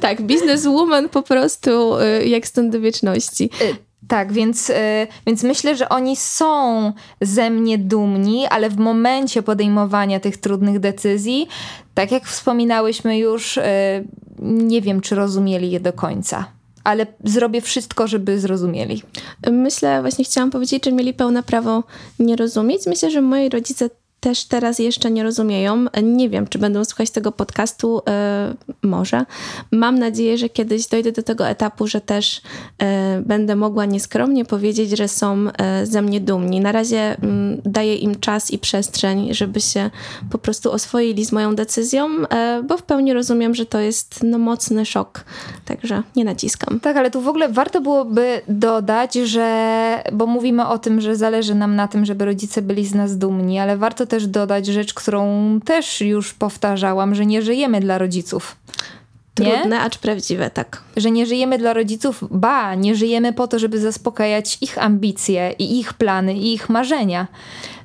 [0.00, 3.50] tak, bizneswoman po prostu e, jak stąd do wieczności.
[4.08, 10.20] Tak, więc, e, więc myślę, że oni są ze mnie dumni, ale w momencie podejmowania
[10.20, 11.48] tych trudnych decyzji,
[11.94, 14.04] tak jak wspominałyśmy już, e,
[14.38, 16.44] nie wiem, czy rozumieli je do końca.
[16.84, 19.02] Ale zrobię wszystko, żeby zrozumieli.
[19.50, 21.84] Myślę, właśnie chciałam powiedzieć, że mieli pełne prawo
[22.18, 22.86] nie rozumieć.
[22.86, 25.84] Myślę, że moi rodzice też teraz jeszcze nie rozumieją.
[26.02, 29.24] Nie wiem, czy będą słuchać tego podcastu, e, może.
[29.72, 32.42] Mam nadzieję, że kiedyś dojdę do tego etapu, że też
[32.78, 36.60] e, będę mogła nieskromnie powiedzieć, że są e, ze mnie dumni.
[36.60, 39.90] Na razie mm, daję im czas i przestrzeń, żeby się
[40.30, 42.08] po prostu oswoili z moją decyzją,
[42.68, 45.24] bo w pełni rozumiem, że to jest no, mocny szok.
[45.64, 46.80] Także nie naciskam.
[46.80, 51.54] Tak, ale tu w ogóle warto byłoby dodać, że, bo mówimy o tym, że zależy
[51.54, 55.60] nam na tym, żeby rodzice byli z nas dumni, ale warto też dodać rzecz, którą
[55.64, 58.56] też już powtarzałam, że nie żyjemy dla rodziców.
[59.34, 60.82] Trudne, acz prawdziwe, tak.
[60.96, 65.78] Że nie żyjemy dla rodziców, ba, nie żyjemy po to, żeby zaspokajać ich ambicje i
[65.78, 67.26] ich plany i ich marzenia.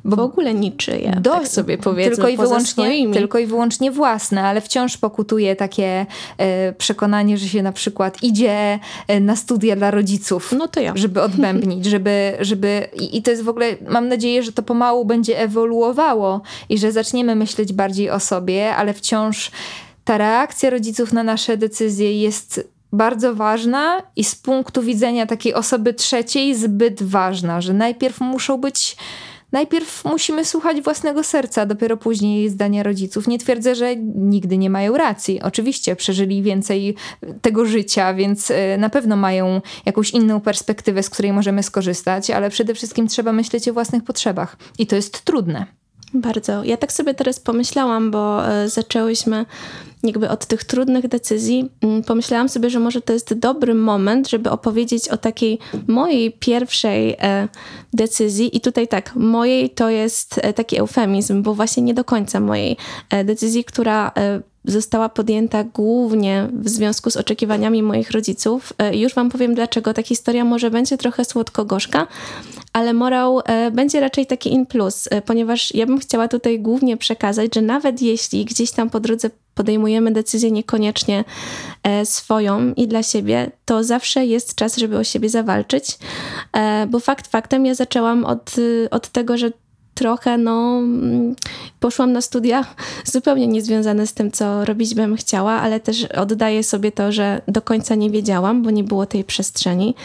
[0.06, 3.14] Bo w ogóle niczyje, do, tak sobie powiedzmy, tylko i, wyłącznie, swoimi.
[3.14, 6.06] tylko i wyłącznie własne, ale wciąż pokutuje takie
[6.38, 10.94] e, przekonanie, że się na przykład idzie e, na studia dla rodziców, no to ja.
[10.96, 15.06] żeby odbębnić, żeby, żeby i, i to jest w ogóle, mam nadzieję, że to pomału
[15.06, 19.52] będzie ewoluowało i że zaczniemy myśleć bardziej o sobie, ale wciąż
[20.04, 25.94] ta reakcja rodziców na nasze decyzje jest bardzo ważna i z punktu widzenia takiej osoby
[25.94, 28.98] trzeciej zbyt ważna, że najpierw muszą być
[29.56, 33.28] najpierw musimy słuchać własnego serca, dopiero później zdania rodziców.
[33.28, 35.42] Nie twierdzę, że nigdy nie mają racji.
[35.42, 36.96] Oczywiście przeżyli więcej
[37.42, 42.50] tego życia, więc e, na pewno mają jakąś inną perspektywę, z której możemy skorzystać, ale
[42.50, 44.58] przede wszystkim trzeba myśleć o własnych potrzebach.
[44.80, 45.66] I to jest trudne.
[46.14, 46.64] Bardzo.
[46.64, 49.46] Ja tak sobie teraz pomyślałam, bo e, zaczęłyśmy
[50.06, 51.70] jakby od tych trudnych decyzji.
[51.82, 57.16] Mm, pomyślałam sobie, że może to jest dobry moment, żeby opowiedzieć o takiej mojej pierwszej
[57.20, 57.48] e,
[57.94, 58.58] decyzji.
[58.58, 62.78] I tutaj tak, mojej to jest e, taki eufemizm, bo właśnie nie do końca mojej
[63.26, 64.12] decyzji, która
[64.66, 68.74] została podjęta głównie w związku z oczekiwaniami moich rodziców.
[68.94, 72.08] Już Wam powiem, dlaczego ta historia może będzie trochę słodko-gorzka,
[72.74, 76.98] ale morał e, będzie raczej taki in plus, e, ponieważ ja bym chciała tutaj głównie
[76.98, 81.24] przekazać, że nawet jeśli gdzieś tam po drodze podejmujemy decyzję niekoniecznie
[81.84, 85.98] e, swoją i dla siebie, to zawsze jest czas, żeby o siebie zawalczyć,
[86.88, 88.56] bo fakt faktem ja zaczęłam od,
[88.92, 89.52] od tego, że
[89.96, 91.36] trochę, no, mm,
[91.80, 92.66] poszłam na studia
[93.14, 97.62] zupełnie niezwiązane z tym, co robić bym chciała, ale też oddaję sobie to, że do
[97.62, 99.96] końca nie wiedziałam, bo nie było tej przestrzeni.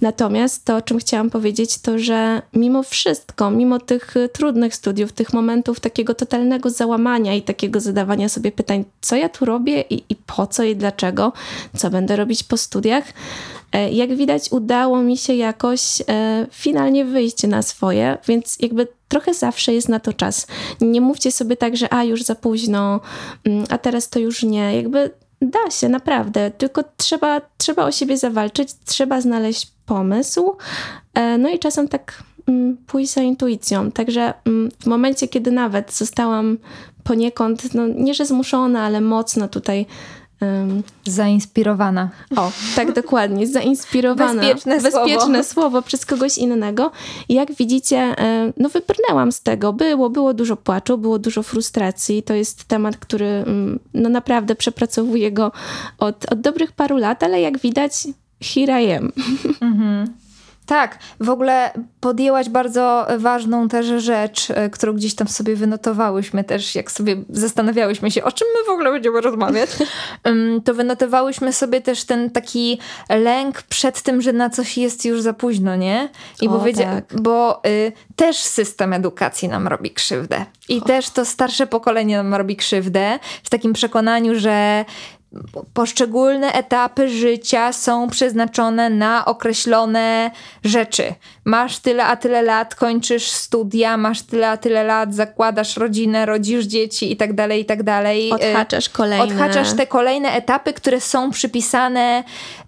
[0.00, 5.32] Natomiast to, o czym chciałam powiedzieć, to, że mimo wszystko, mimo tych trudnych studiów, tych
[5.32, 10.16] momentów takiego totalnego załamania i takiego zadawania sobie pytań, co ja tu robię i, i
[10.16, 11.32] po co i dlaczego,
[11.76, 13.04] co będę robić po studiach,
[13.78, 19.74] jak widać, udało mi się jakoś e, finalnie wyjść na swoje, więc jakby trochę zawsze
[19.74, 20.46] jest na to czas.
[20.80, 23.00] Nie mówcie sobie tak, że a już za późno,
[23.44, 24.76] mm, a teraz to już nie.
[24.76, 25.10] Jakby
[25.42, 26.50] da się, naprawdę.
[26.50, 30.56] Tylko trzeba, trzeba o siebie zawalczyć, trzeba znaleźć pomysł.
[31.14, 33.92] E, no i czasem tak mm, pójść za intuicją.
[33.92, 36.58] Także mm, w momencie, kiedy nawet zostałam
[37.04, 39.86] poniekąd, no nie że zmuszona, ale mocno tutaj
[40.40, 42.10] Um, zainspirowana.
[42.36, 44.42] O, tak dokładnie, zainspirowana.
[44.42, 45.44] Bezpieczne, Bezpieczne słowo.
[45.44, 46.90] słowo przez kogoś innego.
[47.28, 48.16] I jak widzicie,
[48.56, 49.72] no wybrnęłam z tego.
[49.72, 52.22] Było, było dużo płaczu, było dużo frustracji.
[52.22, 55.52] To jest temat, który mm, no naprawdę przepracowuję go
[55.98, 57.92] od, od dobrych paru lat, ale jak widać,
[58.42, 59.12] here I am.
[59.60, 60.23] Mhm.
[60.66, 66.74] Tak, w ogóle podjęłaś bardzo ważną też rzecz, e, którą gdzieś tam sobie wynotowałyśmy też,
[66.74, 69.70] jak sobie zastanawiałyśmy się, o czym my w ogóle będziemy rozmawiać,
[70.64, 75.32] to wynotowałyśmy sobie też ten taki lęk przed tym, że na coś jest już za
[75.32, 76.08] późno, nie?
[76.40, 77.20] I o, tak.
[77.20, 80.46] bo y, też system edukacji nam robi krzywdę.
[80.68, 80.84] I o.
[80.84, 84.84] też to starsze pokolenie nam robi krzywdę w takim przekonaniu, że
[85.74, 90.30] poszczególne etapy życia są przeznaczone na określone
[90.64, 91.14] rzeczy.
[91.44, 96.64] Masz tyle a tyle lat, kończysz studia, masz tyle a tyle lat, zakładasz rodzinę, rodzisz
[96.64, 98.32] dzieci i tak dalej, i tak dalej.
[98.32, 99.24] Odhaczasz kolejne.
[99.24, 102.24] Odhaczasz te kolejne etapy, które są przypisane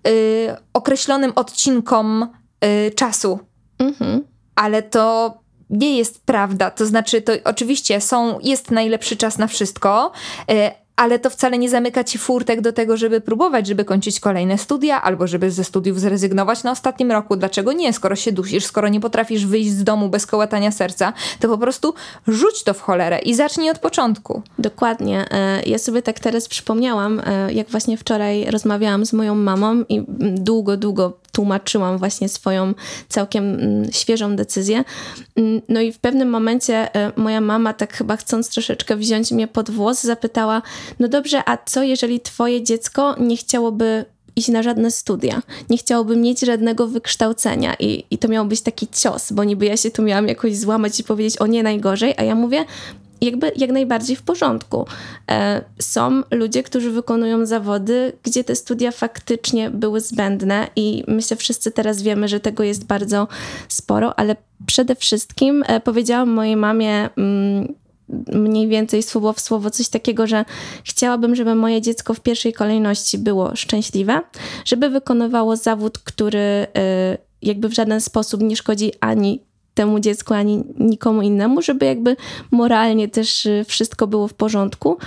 [0.09, 2.29] y, określonym odcinkom
[2.65, 3.39] y, czasu.
[3.79, 4.25] Mhm.
[4.55, 5.35] Ale to
[5.71, 6.71] nie jest prawda.
[6.71, 10.13] To znaczy, to oczywiście są, jest najlepszy czas na wszystko,
[10.51, 14.59] y, ale to wcale nie zamyka ci furtek do tego, żeby próbować, żeby kończyć kolejne
[14.59, 17.37] studia, albo żeby ze studiów zrezygnować na ostatnim roku.
[17.37, 17.93] Dlaczego nie?
[17.93, 21.95] Skoro się dusisz, skoro nie potrafisz wyjść z domu bez kołatania serca, to po prostu
[22.29, 24.43] rzuć to w cholerę i zacznij od początku.
[24.59, 25.25] Dokładnie.
[25.31, 30.05] E, ja sobie tak teraz przypomniałam, e, jak właśnie wczoraj rozmawiałam z moją mamą i
[30.19, 32.75] długo, długo tłumaczyłam właśnie swoją
[33.09, 34.85] całkiem mm, świeżą decyzję.
[35.37, 39.49] Mm, no i w pewnym momencie e, moja mama, tak chyba chcąc troszeczkę wziąć mnie
[39.49, 40.63] pod włos, zapytała:
[40.99, 44.05] No dobrze, a co jeżeli twoje dziecko nie chciałoby
[44.37, 47.75] iść na żadne studia, nie chciałoby mieć żadnego wykształcenia?
[47.79, 51.01] I, i to miał być taki cios, bo niby ja się tu miałam jakoś złamać
[51.01, 52.65] i powiedzieć o nie najgorzej, a ja mówię,
[53.21, 54.87] jakby jak najbardziej w porządku.
[55.31, 61.73] E, są ludzie, którzy wykonują zawody, gdzie te studia faktycznie były zbędne i myślę, wszyscy
[61.73, 63.29] teraz wiemy, że tego jest bardzo
[63.69, 67.75] sporo, ale przede wszystkim e, powiedziałam mojej mamie mm,
[68.33, 70.45] mniej więcej słowo w słowo coś takiego, że
[70.85, 74.21] chciałabym, żeby moje dziecko w pierwszej kolejności było szczęśliwe,
[74.65, 76.67] żeby wykonywało zawód, który e,
[77.43, 82.17] jakby w żaden sposób nie szkodzi ani temu dziecku, ani nikomu innemu, żeby jakby
[82.51, 84.99] moralnie też y, wszystko było w porządku.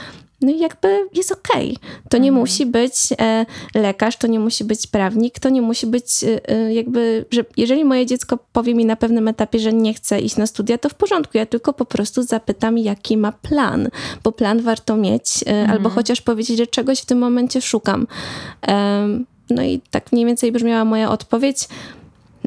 [0.42, 1.78] no i jakby jest okej.
[1.78, 1.90] Okay.
[2.10, 2.42] To nie mhm.
[2.42, 6.74] musi być e, lekarz, to nie musi być prawnik, to nie musi być e, e,
[6.74, 10.48] jakby, że jeżeli moje dziecko powie mi na pewnym etapie, że nie chce iść na
[10.48, 11.38] studia, to w porządku.
[11.38, 13.90] Ja tylko po prostu zapytam, jaki ma plan,
[14.24, 15.72] bo plan warto mieć, e, mhm.
[15.72, 18.08] albo chociaż powiedzieć, że czegoś w tym momencie szukam.
[19.50, 21.68] no i tak mniej więcej brzmiała moja odpowiedź.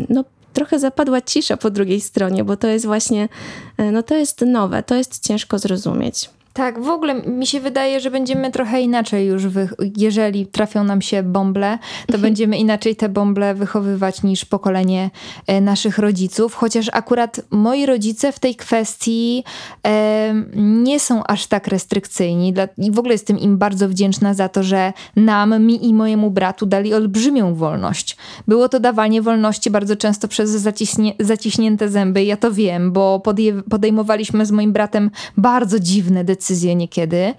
[0.09, 3.29] No, trochę zapadła cisza po drugiej stronie, bo to jest właśnie,
[3.77, 6.31] e, no to jest nowe, to jest ciężko zrozumieć.
[6.53, 9.69] Tak, w ogóle mi się wydaje, że będziemy trochę inaczej już, wy...
[9.97, 12.23] jeżeli trafią nam się bąble, to mhm.
[12.23, 15.11] będziemy inaczej te bąble wychowywać niż pokolenie
[15.47, 16.55] e, naszych rodziców.
[16.55, 19.45] Chociaż akurat moi rodzice w tej kwestii
[19.87, 22.53] e, nie są aż tak restrykcyjni.
[22.53, 22.69] Dla...
[22.79, 26.67] I w ogóle jestem im bardzo wdzięczna za to, że nam, mi i mojemu bratu
[26.67, 28.17] dali olbrzymią wolność.
[28.49, 31.15] Było to dawanie wolności bardzo często przez zaciśnie...
[31.21, 32.25] zaciśnięte zęby.
[32.25, 33.63] Ja to wiem, bo podje...
[33.63, 37.35] podejmowaliśmy z moim bratem bardzo dziwne decyzje decyzje niekiedy,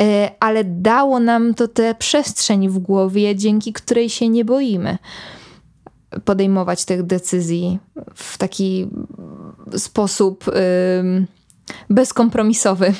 [0.00, 4.98] e, ale dało nam to tę przestrzeń w głowie, dzięki której się nie boimy
[6.24, 7.78] podejmować tych decyzji
[8.14, 8.88] w taki
[9.76, 10.44] sposób
[11.90, 12.94] bezkompromisowy.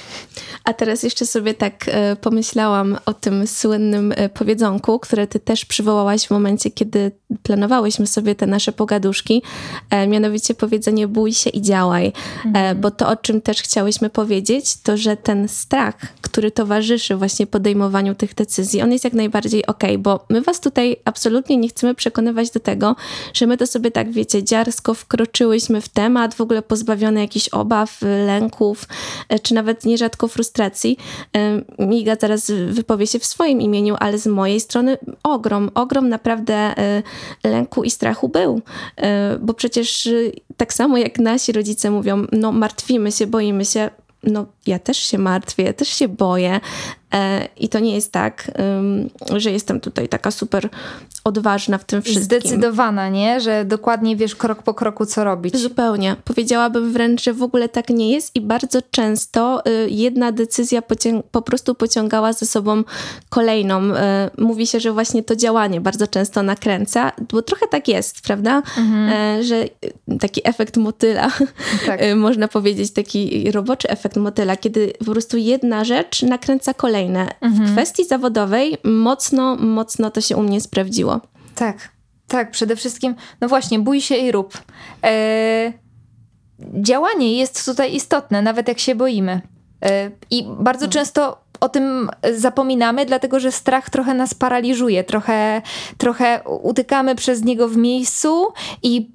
[0.69, 5.65] A teraz jeszcze sobie tak e, pomyślałam o tym słynnym e, powiedzonku, które ty też
[5.65, 7.13] przywołałaś w momencie, kiedy
[7.43, 9.43] planowałyśmy sobie te nasze pogaduszki,
[9.91, 12.13] e, mianowicie powiedzenie bój się i działaj.
[12.45, 12.81] Mhm.
[12.81, 18.15] Bo to, o czym też chciałyśmy powiedzieć, to, że ten strach, który towarzyszy właśnie podejmowaniu
[18.15, 21.95] tych decyzji, on jest jak najbardziej okej, okay, bo my was tutaj absolutnie nie chcemy
[21.95, 22.97] przekonywać do tego,
[23.35, 27.99] że my to sobie tak, wiecie, dziarsko wkroczyłyśmy w temat, w ogóle pozbawione jakichś obaw,
[28.27, 28.89] lęków,
[29.43, 30.58] czy nawet nierzadko frustracji.
[31.79, 37.03] Miga zaraz wypowie się w swoim imieniu, ale z mojej strony ogrom, ogrom naprawdę e,
[37.45, 38.61] lęku i strachu był.
[38.97, 40.11] E, bo przecież e,
[40.57, 43.91] tak samo jak nasi rodzice mówią, no martwimy się, boimy się,
[44.23, 46.61] no ja też się martwię, ja też się boję,
[47.57, 48.51] I to nie jest tak,
[49.37, 50.69] że jestem tutaj taka super
[51.25, 52.25] odważna w tym wszystkim.
[52.25, 53.41] Zdecydowana, nie?
[53.41, 55.57] Że dokładnie wiesz krok po kroku, co robić.
[55.57, 56.17] Zupełnie.
[56.25, 60.83] Powiedziałabym wręcz, że w ogóle tak nie jest i bardzo często y, jedna decyzja
[61.31, 62.85] po prostu pociągała ze sobą
[63.29, 63.83] kolejną.
[63.83, 63.95] Y,
[64.39, 68.63] mówi się, że właśnie to działanie bardzo często nakręca, bo trochę tak jest, prawda?
[68.79, 69.09] Mhm.
[69.13, 69.65] E, że
[70.21, 71.31] taki efekt motyla,
[71.87, 72.01] tak.
[72.17, 77.29] można powiedzieć, taki roboczy efekt motyla, kiedy po prostu jedna rzecz nakręca kolejną kolejne.
[77.41, 77.69] Mhm.
[77.69, 81.21] W kwestii zawodowej mocno, mocno to się u mnie sprawdziło.
[81.55, 81.89] Tak,
[82.29, 84.59] tak, przede wszystkim, no właśnie, bój się i rób.
[85.05, 85.73] E,
[86.75, 89.41] działanie jest tutaj istotne, nawet jak się boimy.
[89.85, 90.91] E, I bardzo mhm.
[90.91, 95.63] często o tym zapominamy, dlatego że strach trochę nas paraliżuje, trochę,
[95.99, 98.47] trochę utykamy przez niego w miejscu
[98.83, 99.11] i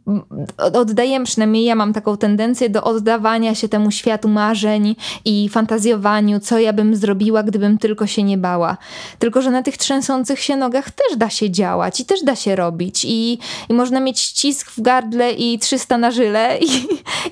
[0.58, 6.60] oddajemy, przynajmniej ja mam taką tendencję do oddawania się temu światu marzeń i fantazjowaniu, co
[6.60, 8.78] ja bym zrobiła, gdybym tylko się nie bała.
[9.20, 12.56] Tylko, że na tych trzęsących się nogach też da się działać i też da się
[12.56, 13.40] robić i,
[13.70, 16.66] i można mieć ścisk w gardle i 300 na żyle i,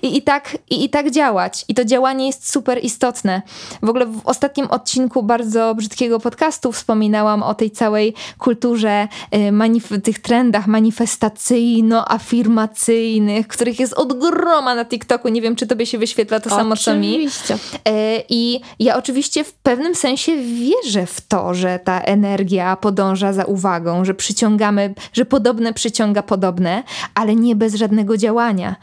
[0.07, 1.66] i, i, tak, i, i tak działać.
[1.68, 3.41] I to działanie jest super istotne.
[3.82, 9.52] W ogóle w ostatnim odcinku odcinku bardzo brzydkiego podcastu wspominałam o tej całej kulturze, y,
[10.04, 15.30] tych trendach manifestacyjno-afirmacyjnych, których jest od groma na TikToku.
[15.30, 17.10] Nie wiem, czy tobie się wyświetla to samo co mi.
[17.10, 17.54] Oczywiście.
[17.54, 17.58] Y,
[18.30, 24.06] I ja oczywiście w pewnym sensie wierzę w to, że ta energia podąża za uwagą,
[24.06, 26.84] że przyciągamy, że podobne przyciąga podobne,
[27.16, 28.76] ale nie bez żadnego działania.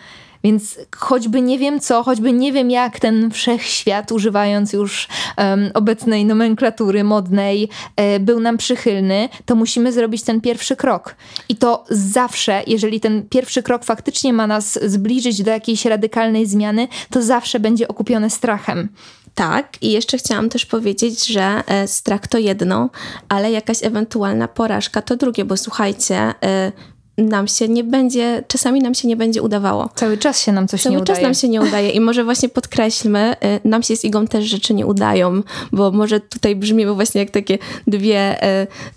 [0.49, 6.25] Więc choćby nie wiem co, choćby nie wiem jak ten wszechświat, używając już um, obecnej
[6.25, 11.15] nomenklatury modnej, e, był nam przychylny, to musimy zrobić ten pierwszy krok.
[11.49, 16.89] I to zawsze, jeżeli ten pierwszy krok faktycznie ma nas zbliżyć do jakiejś radykalnej zmiany,
[17.11, 18.89] to zawsze będzie okupione strachem.
[19.35, 22.91] Tak, i jeszcze chciałam też powiedzieć, że e, strach to jedno,
[23.29, 26.73] ale jakaś ewentualna porażka to drugie, bo słuchajcie, e,
[27.19, 29.89] nam się nie będzie, czasami nam się nie będzie udawało.
[29.95, 31.07] Cały czas się nam coś Cały nie udaje.
[31.07, 34.27] Cały czas nam się nie udaje i może właśnie podkreślmy, y, nam się z Igą
[34.27, 35.43] też rzeczy nie udają,
[35.73, 38.45] bo może tutaj brzmiemy właśnie jak takie dwie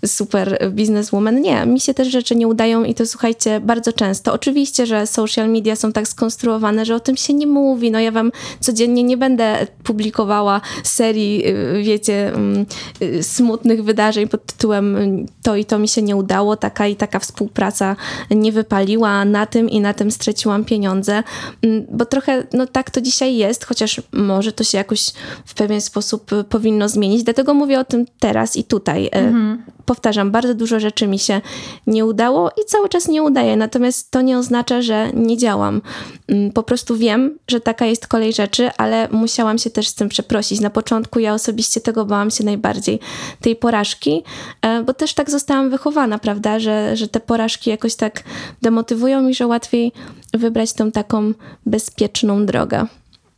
[0.04, 1.40] y, super bizneswoman.
[1.40, 4.32] Nie, mi się też rzeczy nie udają i to słuchajcie bardzo często.
[4.32, 7.90] Oczywiście, że social media są tak skonstruowane, że o tym się nie mówi.
[7.90, 12.66] No ja wam codziennie nie będę publikowała serii, y, wiecie, mm,
[13.22, 14.96] smutnych wydarzeń pod tytułem
[15.42, 17.96] to i to mi się nie udało, taka i taka współpraca
[18.30, 21.22] nie wypaliła, na tym i na tym straciłam pieniądze,
[21.62, 25.06] mm, bo trochę no tak to dzisiaj jest, chociaż może to się jakoś
[25.44, 29.06] w pewien sposób powinno zmienić, dlatego mówię o tym teraz i tutaj.
[29.06, 29.62] E, mhm.
[29.86, 31.40] Powtarzam, bardzo dużo rzeczy mi się
[31.86, 35.82] nie udało i cały czas nie udaje, natomiast to nie oznacza, że nie działam.
[36.28, 40.08] Mm, po prostu wiem, że taka jest kolej rzeczy, ale musiałam się też z tym
[40.08, 40.60] przeprosić.
[40.60, 43.00] Na początku ja osobiście tego bałam się najbardziej,
[43.40, 44.22] tej porażki,
[44.62, 48.22] e, bo też tak zostałam wychowana, prawda, że, że te porażki jakoś tak
[48.62, 49.92] demotywują i że łatwiej
[50.34, 51.32] wybrać tą taką
[51.66, 52.86] bezpieczną drogę.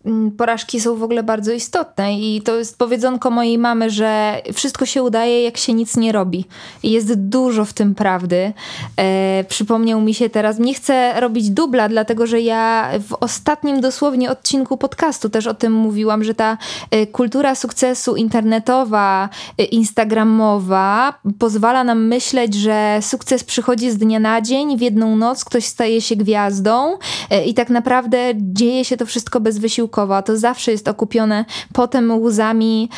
[0.04, 4.86] Mm, porażki są w ogóle bardzo istotne i to jest powiedzonko mojej mamy, że wszystko
[4.86, 6.44] się udaje, jak się nic nie robi.
[6.82, 8.52] I jest dużo w tym prawdy.
[8.96, 14.30] E, przypomniał mi się teraz, nie chcę robić dubla, dlatego że ja w ostatnim dosłownie
[14.30, 16.58] odcinku podcastu też o tym mówiłam, że ta
[16.90, 19.28] e, kultura sukcesu internetowa,
[19.58, 25.44] e, instagramowa pozwala nam myśleć, że sukces przychodzi z dnia na dzień, w jedną noc
[25.44, 26.98] ktoś staje się gwiazdą
[27.30, 32.22] e, i tak naprawdę dzieje się to wszystko bez wysiłku to zawsze jest okupione potem
[32.22, 32.90] łzami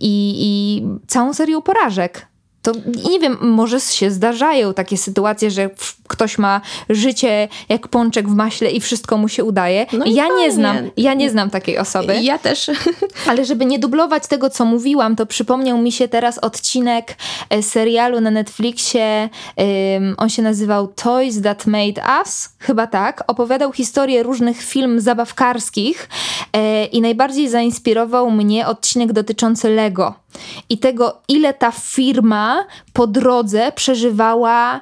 [0.00, 2.29] i całą serią porażek.
[2.62, 2.72] To
[3.10, 5.70] nie wiem, może się zdarzają takie sytuacje, że
[6.08, 9.86] ktoś ma życie jak pączek w maśle i wszystko mu się udaje.
[9.92, 12.20] No ja nie znam, ja nie znam takiej osoby.
[12.22, 12.70] Ja też.
[13.28, 17.16] Ale żeby nie dublować tego, co mówiłam, to przypomniał mi się teraz odcinek
[17.50, 19.28] e, serialu na Netflixie.
[19.56, 23.24] Um, on się nazywał Toys That Made Us, chyba tak.
[23.26, 26.08] Opowiadał historię różnych film zabawkarskich
[26.52, 30.14] e, i najbardziej zainspirował mnie odcinek dotyczący Lego
[30.68, 32.49] i tego, ile ta firma
[32.92, 34.80] po drodze przeżywała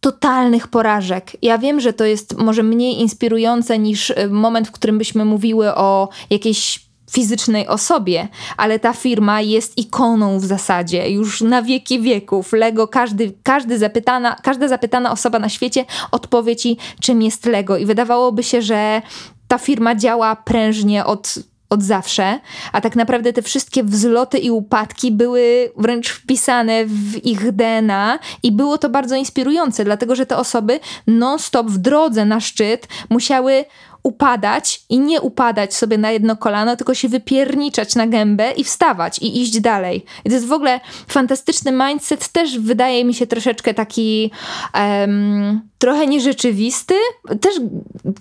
[0.00, 1.32] totalnych porażek.
[1.42, 5.74] Ja wiem, że to jest może mniej inspirujące niż y, moment, w którym byśmy mówiły
[5.74, 12.52] o jakiejś fizycznej osobie, ale ta firma jest ikoną w zasadzie już na wieki wieków.
[12.52, 17.76] Lego, każdy, każdy zapytana, każda zapytana osoba na świecie odpowie ci, czym jest Lego.
[17.76, 19.02] I wydawałoby się, że
[19.48, 21.34] ta firma działa prężnie od
[21.74, 22.40] od zawsze,
[22.72, 28.52] a tak naprawdę te wszystkie wzloty i upadki były wręcz wpisane w ich DNA i
[28.52, 33.64] było to bardzo inspirujące, dlatego że te osoby non-stop w drodze na szczyt musiały
[34.04, 39.18] upadać i nie upadać sobie na jedno kolano, tylko się wypierniczać na gębę i wstawać
[39.18, 40.04] i iść dalej.
[40.24, 44.30] I to jest w ogóle fantastyczny mindset, też wydaje mi się troszeczkę taki
[44.74, 46.94] um, trochę nierzeczywisty.
[47.40, 47.54] Też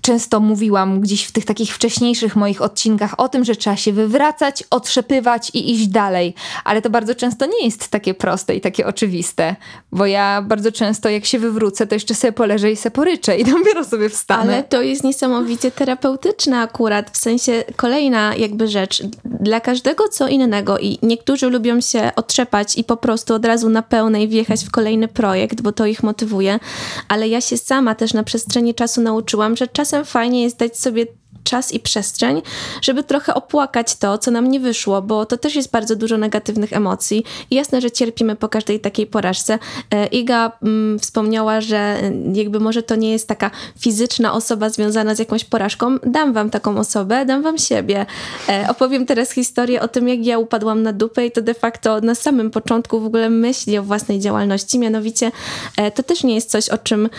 [0.01, 4.64] często mówiłam gdzieś w tych takich wcześniejszych moich odcinkach o tym, że trzeba się wywracać,
[4.70, 6.34] otrzepywać i iść dalej.
[6.64, 9.55] Ale to bardzo często nie jest takie proste i takie oczywiste,
[9.91, 13.45] bo ja bardzo często jak się wywrócę, to jeszcze sobie poleżę i se poryczę i
[13.53, 14.53] dopiero sobie wstanę.
[14.53, 19.03] Ale to jest niesamowicie terapeutyczne akurat, w sensie kolejna jakby rzecz.
[19.26, 23.82] Dla każdego co innego i niektórzy lubią się otrzepać i po prostu od razu na
[23.82, 26.59] pełnej wjechać w kolejny projekt, bo to ich motywuje,
[27.07, 31.05] ale ja się sama też na przestrzeni czasu nauczyłam, że czasem fajnie jest dać sobie
[31.43, 32.41] czas i przestrzeń,
[32.81, 36.73] żeby trochę opłakać to, co nam nie wyszło, bo to też jest bardzo dużo negatywnych
[36.73, 37.23] emocji.
[37.51, 39.59] I jasne, że cierpimy po każdej takiej porażce.
[39.91, 45.15] E, Iga mm, wspomniała, że e, jakby może to nie jest taka fizyczna osoba związana
[45.15, 45.97] z jakąś porażką.
[46.05, 48.05] Dam wam taką osobę, dam wam siebie.
[48.49, 52.01] E, opowiem teraz historię o tym, jak ja upadłam na dupę i to de facto
[52.01, 54.79] na samym początku w ogóle myśli o własnej działalności.
[54.79, 55.31] Mianowicie
[55.77, 57.09] e, to też nie jest coś, o czym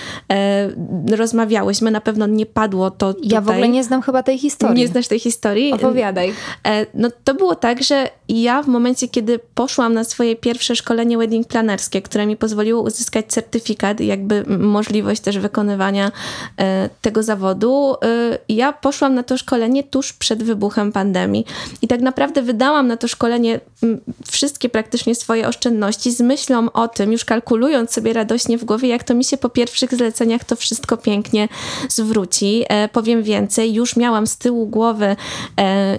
[1.10, 1.90] rozmawiałyśmy.
[1.90, 3.28] Na pewno nie padło to tutaj.
[3.30, 4.80] Ja w ogóle nie znam chyba chyba tej historii.
[4.80, 5.72] Nie znasz tej historii?
[5.72, 6.32] Opowiadaj.
[6.66, 11.18] E, no to było tak, że ja w momencie, kiedy poszłam na swoje pierwsze szkolenie
[11.18, 16.12] wedding planerskie, które mi pozwoliło uzyskać certyfikat jakby możliwość też wykonywania
[16.58, 21.44] e, tego zawodu, e, ja poszłam na to szkolenie tuż przed wybuchem pandemii.
[21.82, 23.60] I tak naprawdę wydałam na to szkolenie
[24.30, 29.04] wszystkie praktycznie swoje oszczędności z myślą o tym, już kalkulując sobie radośnie w głowie, jak
[29.04, 31.48] to mi się po pierwszych zleceniach to wszystko pięknie
[31.88, 32.64] zwróci.
[32.92, 35.16] Powiem więcej, już miałam z tyłu głowy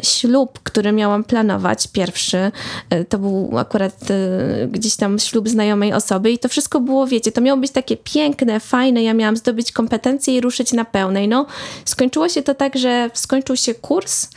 [0.03, 2.51] ślub, który miałam planować, pierwszy.
[2.89, 7.31] E, to był akurat e, gdzieś tam ślub znajomej osoby i to wszystko było, wiecie,
[7.31, 9.03] to miało być takie piękne, fajne.
[9.03, 11.27] Ja miałam zdobyć kompetencje i ruszyć na pełnej.
[11.27, 11.45] No,
[11.85, 14.29] skończyło się to tak, że skończył się kurs,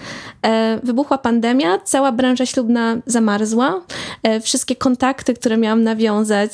[0.42, 3.82] e, wybuchła pandemia, cała branża ślubna zamarzła.
[4.42, 6.52] Wszystkie kontakty, które miałam nawiązać,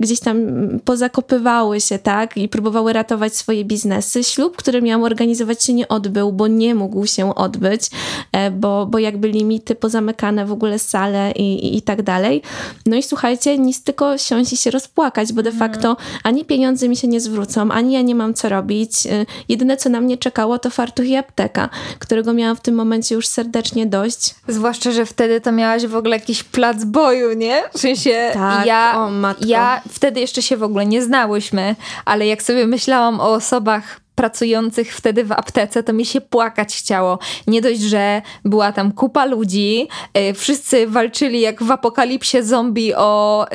[0.00, 0.38] gdzieś tam
[0.84, 4.24] pozakopywały się, tak, i próbowały ratować swoje biznesy.
[4.24, 7.90] Ślub, który miałam organizować, się nie odbył był, bo nie mógł się odbyć,
[8.32, 12.42] e, bo, bo jakby limity pozamykane w ogóle sale i, i, i tak dalej.
[12.86, 15.72] No i słuchajcie, nic tylko siąść i się rozpłakać, bo de mhm.
[15.72, 19.06] facto ani pieniądze mi się nie zwrócą, ani ja nie mam co robić.
[19.06, 21.68] E, jedyne, co na mnie czekało, to fartuch i apteka,
[21.98, 24.34] którego miałam w tym momencie już serdecznie dość.
[24.48, 27.62] Zwłaszcza, że wtedy to miałaś w ogóle jakiś plac boju, nie?
[27.74, 29.44] W sensie tak, ja, o matko.
[29.46, 34.94] ja wtedy jeszcze się w ogóle nie znałyśmy, ale jak sobie myślałam o osobach pracujących
[34.94, 37.18] wtedy w aptece, to mi się płakać chciało.
[37.46, 43.46] Nie dość, że była tam kupa ludzi, yy, wszyscy walczyli jak w apokalipsie zombie o,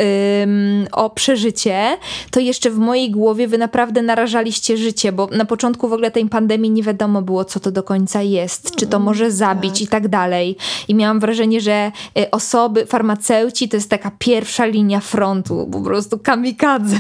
[0.91, 1.97] o przeżycie,
[2.31, 6.29] to jeszcze w mojej głowie wy naprawdę narażaliście życie, bo na początku w ogóle tej
[6.29, 9.81] pandemii nie wiadomo było, co to do końca jest, czy to mm, może zabić tak.
[9.81, 10.57] i tak dalej.
[10.87, 16.19] I miałam wrażenie, że y, osoby, farmaceuci to jest taka pierwsza linia frontu, po prostu
[16.19, 16.97] kamikadze.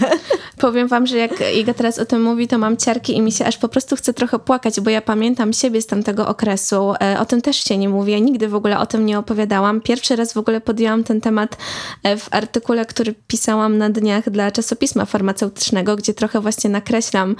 [0.57, 3.45] Powiem wam, że jak Iga teraz o tym mówi, to mam ciarki i mi się
[3.45, 6.93] aż po prostu chcę trochę płakać, bo ja pamiętam siebie z tamtego okresu.
[7.01, 9.81] E, o tym też się nie mówię, nigdy w ogóle o tym nie opowiadałam.
[9.81, 11.57] Pierwszy raz w ogóle podjęłam ten temat
[12.03, 17.35] e, w artykule, który pisałam na dniach dla czasopisma farmaceutycznego, gdzie trochę właśnie nakreślam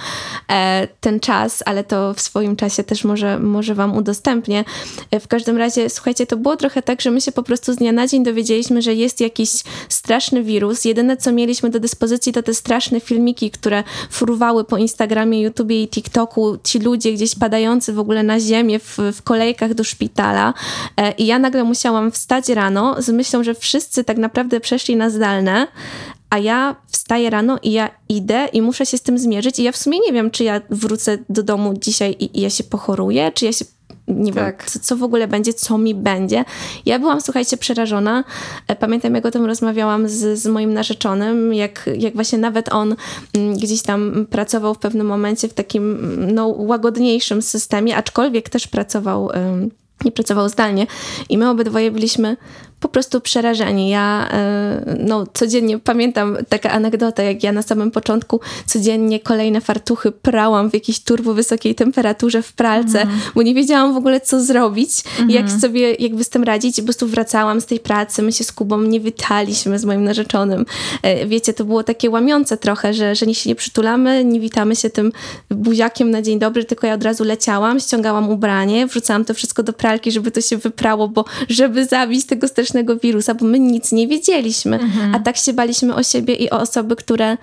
[0.52, 4.66] e, ten czas, ale to w swoim czasie też może, może wam udostępnię.
[5.20, 7.92] W każdym razie, słuchajcie, to było trochę tak, że my się po prostu z dnia
[7.92, 9.50] na dzień dowiedzieliśmy, że jest jakiś
[9.90, 10.86] straszny wirus.
[10.86, 15.88] Jedyne, co mieliśmy do dyspozycji, to te straszne filmiki, które fruwały po Instagramie, YouTubie i
[15.88, 20.54] TikToku TikToku ci ludzie gdzieś padający w ogóle na ziemię w, w kolejkach do szpitala.
[20.98, 25.10] E, i ja nagle musiałam wstać rano z myślą, że wszyscy tak naprawdę przeszli na
[25.10, 25.68] zdalne,
[26.30, 29.60] a ja wstaję rano i ja idę i muszę się z tym zmierzyć.
[29.60, 32.50] I ja w sumie nie wiem, czy ja wrócę do domu dzisiaj i, i ja
[32.50, 33.66] się pochoruję, czy ja się
[34.16, 34.58] nie tak.
[34.58, 36.46] wiem, co, co, w ogóle będzie, co mi będzie.
[36.86, 38.24] Ja byłam, słuchajcie, przerażona.
[38.68, 42.96] E, pamiętam, jak o tym rozmawiałam z, z moim narzeczonym, jak, jak właśnie nawet on
[43.34, 45.98] mm, gdzieś tam pracował w pewnym momencie w takim
[46.34, 49.30] no, łagodniejszym systemie, aczkolwiek też pracował
[50.06, 50.88] nie pracował zdalnie
[51.30, 52.38] i my obydwoje byliśmy
[52.84, 53.90] po prostu przerażeni.
[53.90, 60.12] Ja e, no, codziennie pamiętam taka anegdota, jak ja na samym początku codziennie kolejne fartuchy
[60.12, 63.20] prałam w jakiejś turbo wysokiej temperaturze w pralce, mm.
[63.36, 64.90] bo nie wiedziałam w ogóle co zrobić
[65.20, 65.62] mm jak mhm.
[65.62, 66.76] sobie jakby z tym radzić.
[66.76, 70.66] Po prostu wracałam z tej pracy, my się z Kubą nie witaliśmy z moim narzeczonym.
[71.04, 74.76] E, wiecie, to było takie łamiące trochę, że, że nie się nie przytulamy, nie witamy
[74.76, 75.12] się tym
[75.50, 79.74] buziakiem na dzień dobry, tylko ja od razu leciałam, ściągałam ubranie, wrzucałam to wszystko do
[79.74, 84.08] pralki, żeby to się wyprało, bo żeby zabić tego strasznego wirusa, bo my nic nie
[84.08, 85.16] wiedzieliśmy, mhm.
[85.16, 87.38] a tak się baliśmy o siebie i o osoby, które,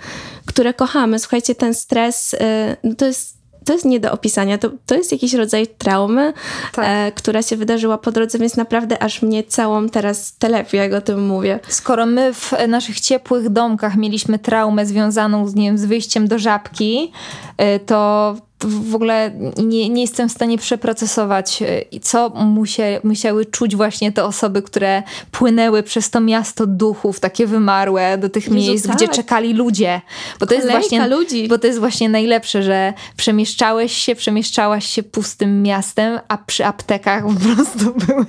[0.47, 1.19] które kochamy.
[1.19, 2.39] Słuchajcie, ten stres, y,
[2.85, 4.59] no to jest to jest nie do opisania.
[4.59, 6.33] To, to jest jakiś rodzaj traumy,
[6.73, 6.85] tak.
[6.89, 11.01] e, która się wydarzyła po drodze, więc naprawdę aż mnie całą teraz telepie, jak o
[11.01, 11.61] tym mówię.
[11.69, 16.39] Skoro my w naszych ciepłych domkach mieliśmy traumę związaną z, nie wiem, z wyjściem do
[16.39, 17.13] żabki,
[17.57, 23.77] e, to w ogóle nie, nie jestem w stanie przeprocesować, e, co musie, musiały czuć
[23.77, 28.87] właśnie te osoby, które płynęły przez to miasto duchów, takie wymarłe, do tych Jezu, miejsc,
[28.87, 28.97] tak.
[28.97, 30.01] gdzie czekali ludzie.
[30.41, 31.49] Bo to, jest właśnie, ludzi.
[31.49, 37.25] bo to jest właśnie najlepsze, że przemieszczałeś się, przemieszczałaś się pustym miastem, a przy aptekach
[37.25, 38.27] po prostu były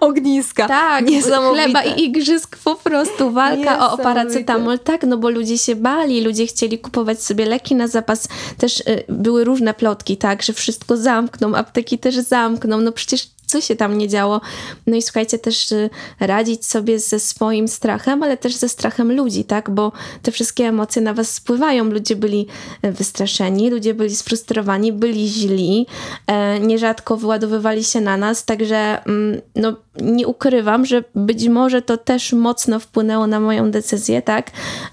[0.00, 0.68] ogniska.
[0.68, 1.04] Tak,
[1.52, 4.78] chleba i igrzysk po prostu, walka o paracetamol.
[4.78, 8.28] Tak, no bo ludzie się bali, ludzie chcieli kupować sobie leki na zapas.
[8.58, 13.30] Też y, były różne różne plotki, tak, że wszystko zamkną, apteki też zamkną, no przecież
[13.50, 14.40] co się tam nie działo.
[14.86, 15.90] No i słuchajcie, też y,
[16.20, 19.70] radzić sobie ze swoim strachem, ale też ze strachem ludzi, tak?
[19.70, 19.92] Bo
[20.22, 21.84] te wszystkie emocje na was spływają.
[21.84, 22.46] Ludzie byli
[22.82, 25.86] e, wystraszeni, ludzie byli sfrustrowani, byli źli,
[26.26, 31.96] e, nierzadko wyładowywali się na nas, także mm, no, nie ukrywam, że być może to
[31.96, 34.50] też mocno wpłynęło na moją decyzję, tak?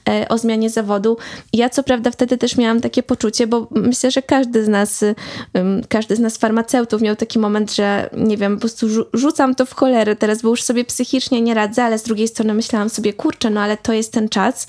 [0.10, 1.18] E, o zmianie zawodu.
[1.54, 5.06] Ja co prawda wtedy też miałam takie poczucie, bo myślę, że każdy z nas,
[5.90, 9.66] każdy z nas farmaceutów miał taki moment, że nie wiem, wiem, po prostu rzucam to
[9.66, 13.14] w cholerę teraz, bo już sobie psychicznie nie radzę, ale z drugiej strony myślałam sobie,
[13.14, 14.68] kurczę, no ale to jest ten czas,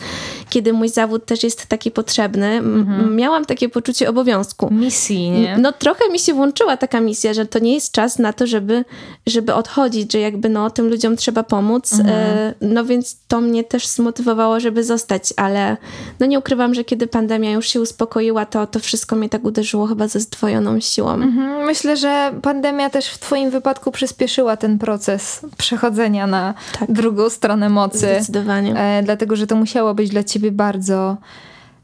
[0.51, 2.47] kiedy mój zawód też jest taki potrzebny.
[2.47, 3.17] Mhm.
[3.17, 4.75] Miałam takie poczucie obowiązku.
[4.75, 5.59] Misji, nie?
[5.59, 8.85] No trochę mi się włączyła taka misja, że to nie jest czas na to, żeby,
[9.27, 11.93] żeby odchodzić, że jakby no tym ludziom trzeba pomóc.
[11.93, 12.09] Mhm.
[12.11, 15.77] E, no więc to mnie też zmotywowało, żeby zostać, ale
[16.21, 19.87] no nie ukrywam, że kiedy pandemia już się uspokoiła, to to wszystko mnie tak uderzyło
[19.87, 21.13] chyba ze zdwojoną siłą.
[21.13, 21.67] Mhm.
[21.67, 26.93] Myślę, że pandemia też w twoim wypadku przypadku przyspieszyła ten proces przechodzenia na tak.
[26.93, 27.99] drugą stronę mocy.
[27.99, 28.77] Zdecydowanie.
[28.77, 31.17] E, dlatego, że to musiało być dla ciebie bardzo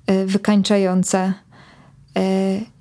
[0.07, 1.33] e, wykańczające.
[2.17, 2.23] E,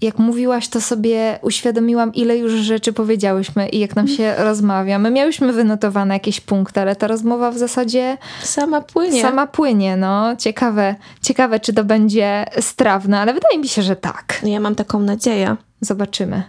[0.01, 4.99] jak mówiłaś, to sobie uświadomiłam, ile już rzeczy powiedziałyśmy i jak nam się rozmawia.
[4.99, 9.21] My miałyśmy wynotowane jakieś punkty, ale ta rozmowa w zasadzie sama płynie.
[9.21, 10.35] Sama płynie, no.
[10.35, 14.39] Ciekawe, ciekawe czy to będzie strawne, ale wydaje mi się, że tak.
[14.43, 15.55] Ja mam taką nadzieję.
[15.81, 16.43] Zobaczymy.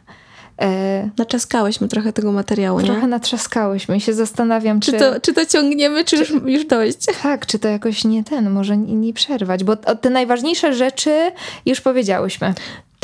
[0.63, 2.87] E, Natrzaskałyśmy trochę tego materiału, nie?
[2.87, 4.93] Trochę natrzaskałyśmy i się zastanawiam, czy...
[4.93, 6.99] Czy to, czy to ciągniemy, czy, czy już, już dojść?
[7.23, 11.33] Tak, czy to jakoś nie ten, może nie, nie przerwać, bo te najważniejsze rzeczy
[11.67, 12.55] już powiedziałyśmy.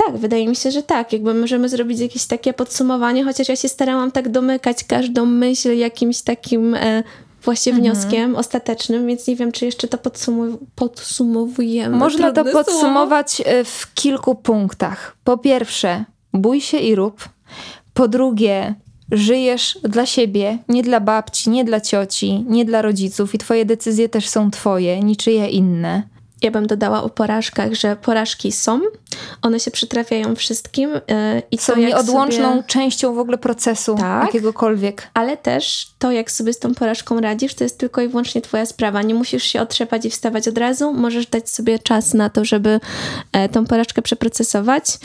[0.06, 1.12] Tak, wydaje mi się, że tak.
[1.12, 6.22] Jakby możemy zrobić jakieś takie podsumowanie, chociaż ja się starałam tak domykać każdą myśl jakimś
[6.22, 7.02] takim e,
[7.44, 7.94] właśnie mhm.
[7.94, 11.96] wnioskiem ostatecznym, więc nie wiem, czy jeszcze to podsumow podsumowujemy.
[11.96, 13.50] Można to podsumować słowo.
[13.50, 15.16] E, w kilku punktach.
[15.24, 17.28] Po pierwsze, bój się i rób.
[18.00, 18.74] Po drugie,
[19.12, 24.08] żyjesz dla siebie, nie dla babci, nie dla cioci, nie dla rodziców i twoje decyzje
[24.08, 26.02] też są twoje, niczyje inne.
[26.42, 28.80] Ja bym dodała o porażkach, że porażki są,
[29.42, 31.00] one się przytrafiają wszystkim yy,
[31.50, 32.62] i są to, nieodłączną sobie...
[32.66, 35.08] częścią w ogóle procesu tak, jakiegokolwiek.
[35.14, 38.66] Ale też to, jak sobie z tą porażką radzisz, to jest tylko i wyłącznie twoja
[38.66, 39.02] sprawa.
[39.02, 42.80] Nie musisz się otrzepać i wstawać od razu, możesz dać sobie czas na to, żeby
[43.32, 44.98] e, tą porażkę przeprocesować.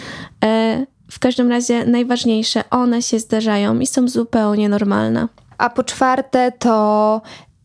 [0.43, 5.27] E, w każdym razie najważniejsze, one się zdarzają i są zupełnie normalne.
[5.57, 7.21] A po czwarte, to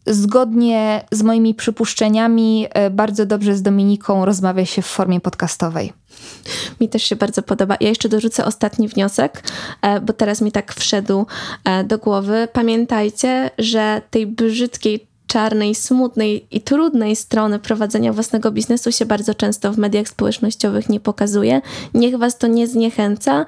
[0.07, 5.93] zgodnie z moimi przypuszczeniami, e, bardzo dobrze z Dominiką rozmawia się w formie podcastowej.
[6.81, 7.77] Mi też się bardzo podoba.
[7.81, 9.43] Ja jeszcze dorzucę ostatni wniosek,
[9.83, 11.27] e, bo teraz mi tak wszedł
[11.65, 12.49] e, do głowy.
[12.53, 19.73] Pamiętajcie, że tej brzydkiej czarnej, smutnej i trudnej strony prowadzenia własnego biznesu się bardzo często
[19.73, 21.61] w mediach społecznościowych nie pokazuje.
[21.95, 23.47] Niech was to nie zniechęca,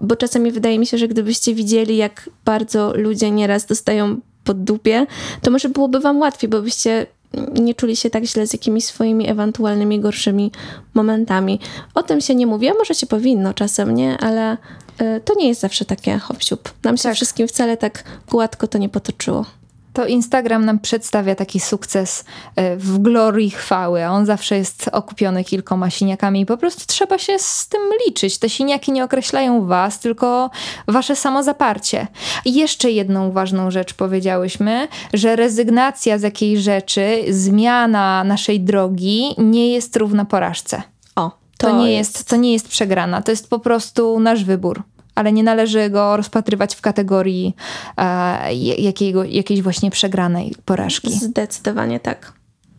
[0.00, 5.06] bo czasami wydaje mi się, że gdybyście widzieli, jak bardzo ludzie nieraz dostają pod dupie,
[5.42, 7.06] to może byłoby wam łatwiej, bo byście
[7.54, 10.52] nie czuli się tak źle z jakimiś swoimi ewentualnymi gorszymi
[10.94, 11.60] momentami.
[11.94, 14.18] O tym się nie mówi, a może się powinno czasem, nie?
[14.18, 14.56] Ale
[15.00, 16.38] y, to nie jest zawsze takie hop
[16.84, 17.14] Nam się tak.
[17.14, 19.57] wszystkim wcale tak gładko to nie potoczyło
[19.98, 22.24] to Instagram nam przedstawia taki sukces
[22.56, 27.38] e, w glorii chwały, on zawsze jest okupiony kilkoma siniakami i po prostu trzeba się
[27.38, 28.38] z tym liczyć.
[28.38, 30.50] Te siniaki nie określają was, tylko
[30.88, 32.06] wasze samozaparcie.
[32.44, 39.72] I jeszcze jedną ważną rzecz powiedziałyśmy, że rezygnacja z jakiejś rzeczy, zmiana naszej drogi nie
[39.72, 40.82] jest równa porażce.
[41.16, 44.44] O, to, to nie jest, jest, to nie jest przegrana, to jest po prostu nasz
[44.44, 44.82] wybór
[45.18, 47.56] ale nie należy go rozpatrywać w kategorii
[47.96, 51.10] e, jakiego, jakiejś właśnie przegranej porażki.
[51.10, 52.32] Zdecydowanie tak.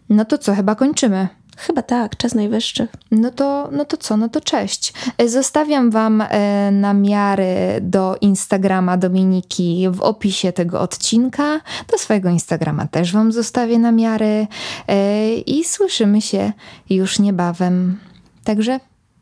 [0.09, 1.27] No to co, chyba kończymy.
[1.57, 2.87] Chyba tak, czas najwyższy.
[3.11, 4.93] No to, no to co, no to cześć.
[5.17, 11.61] E, zostawiam Wam e, namiary do Instagrama Dominiki w opisie tego odcinka.
[11.87, 14.47] Do swojego Instagrama też Wam zostawię namiary
[14.87, 16.51] e, i słyszymy się
[16.89, 17.99] już niebawem.
[18.43, 18.79] Także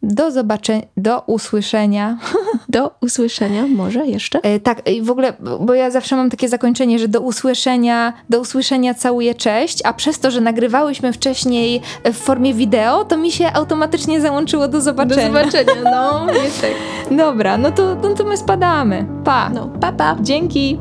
[0.08, 2.18] do zobaczenia, do usłyszenia.
[2.70, 4.40] Do usłyszenia, może jeszcze?
[4.44, 8.40] E, tak, i w ogóle, bo ja zawsze mam takie zakończenie, że do usłyszenia, do
[8.40, 13.54] usłyszenia całuję cześć, a przez to, że nagrywałyśmy wcześniej w formie wideo, to mi się
[13.54, 15.30] automatycznie załączyło do zobaczenia.
[15.30, 16.72] Do zobaczenia, no, jest tak.
[17.18, 19.06] Dobra, no to, no to my spadamy.
[19.24, 19.50] Pa.
[19.50, 20.18] No, pa, pa.
[20.22, 20.78] Dzięki.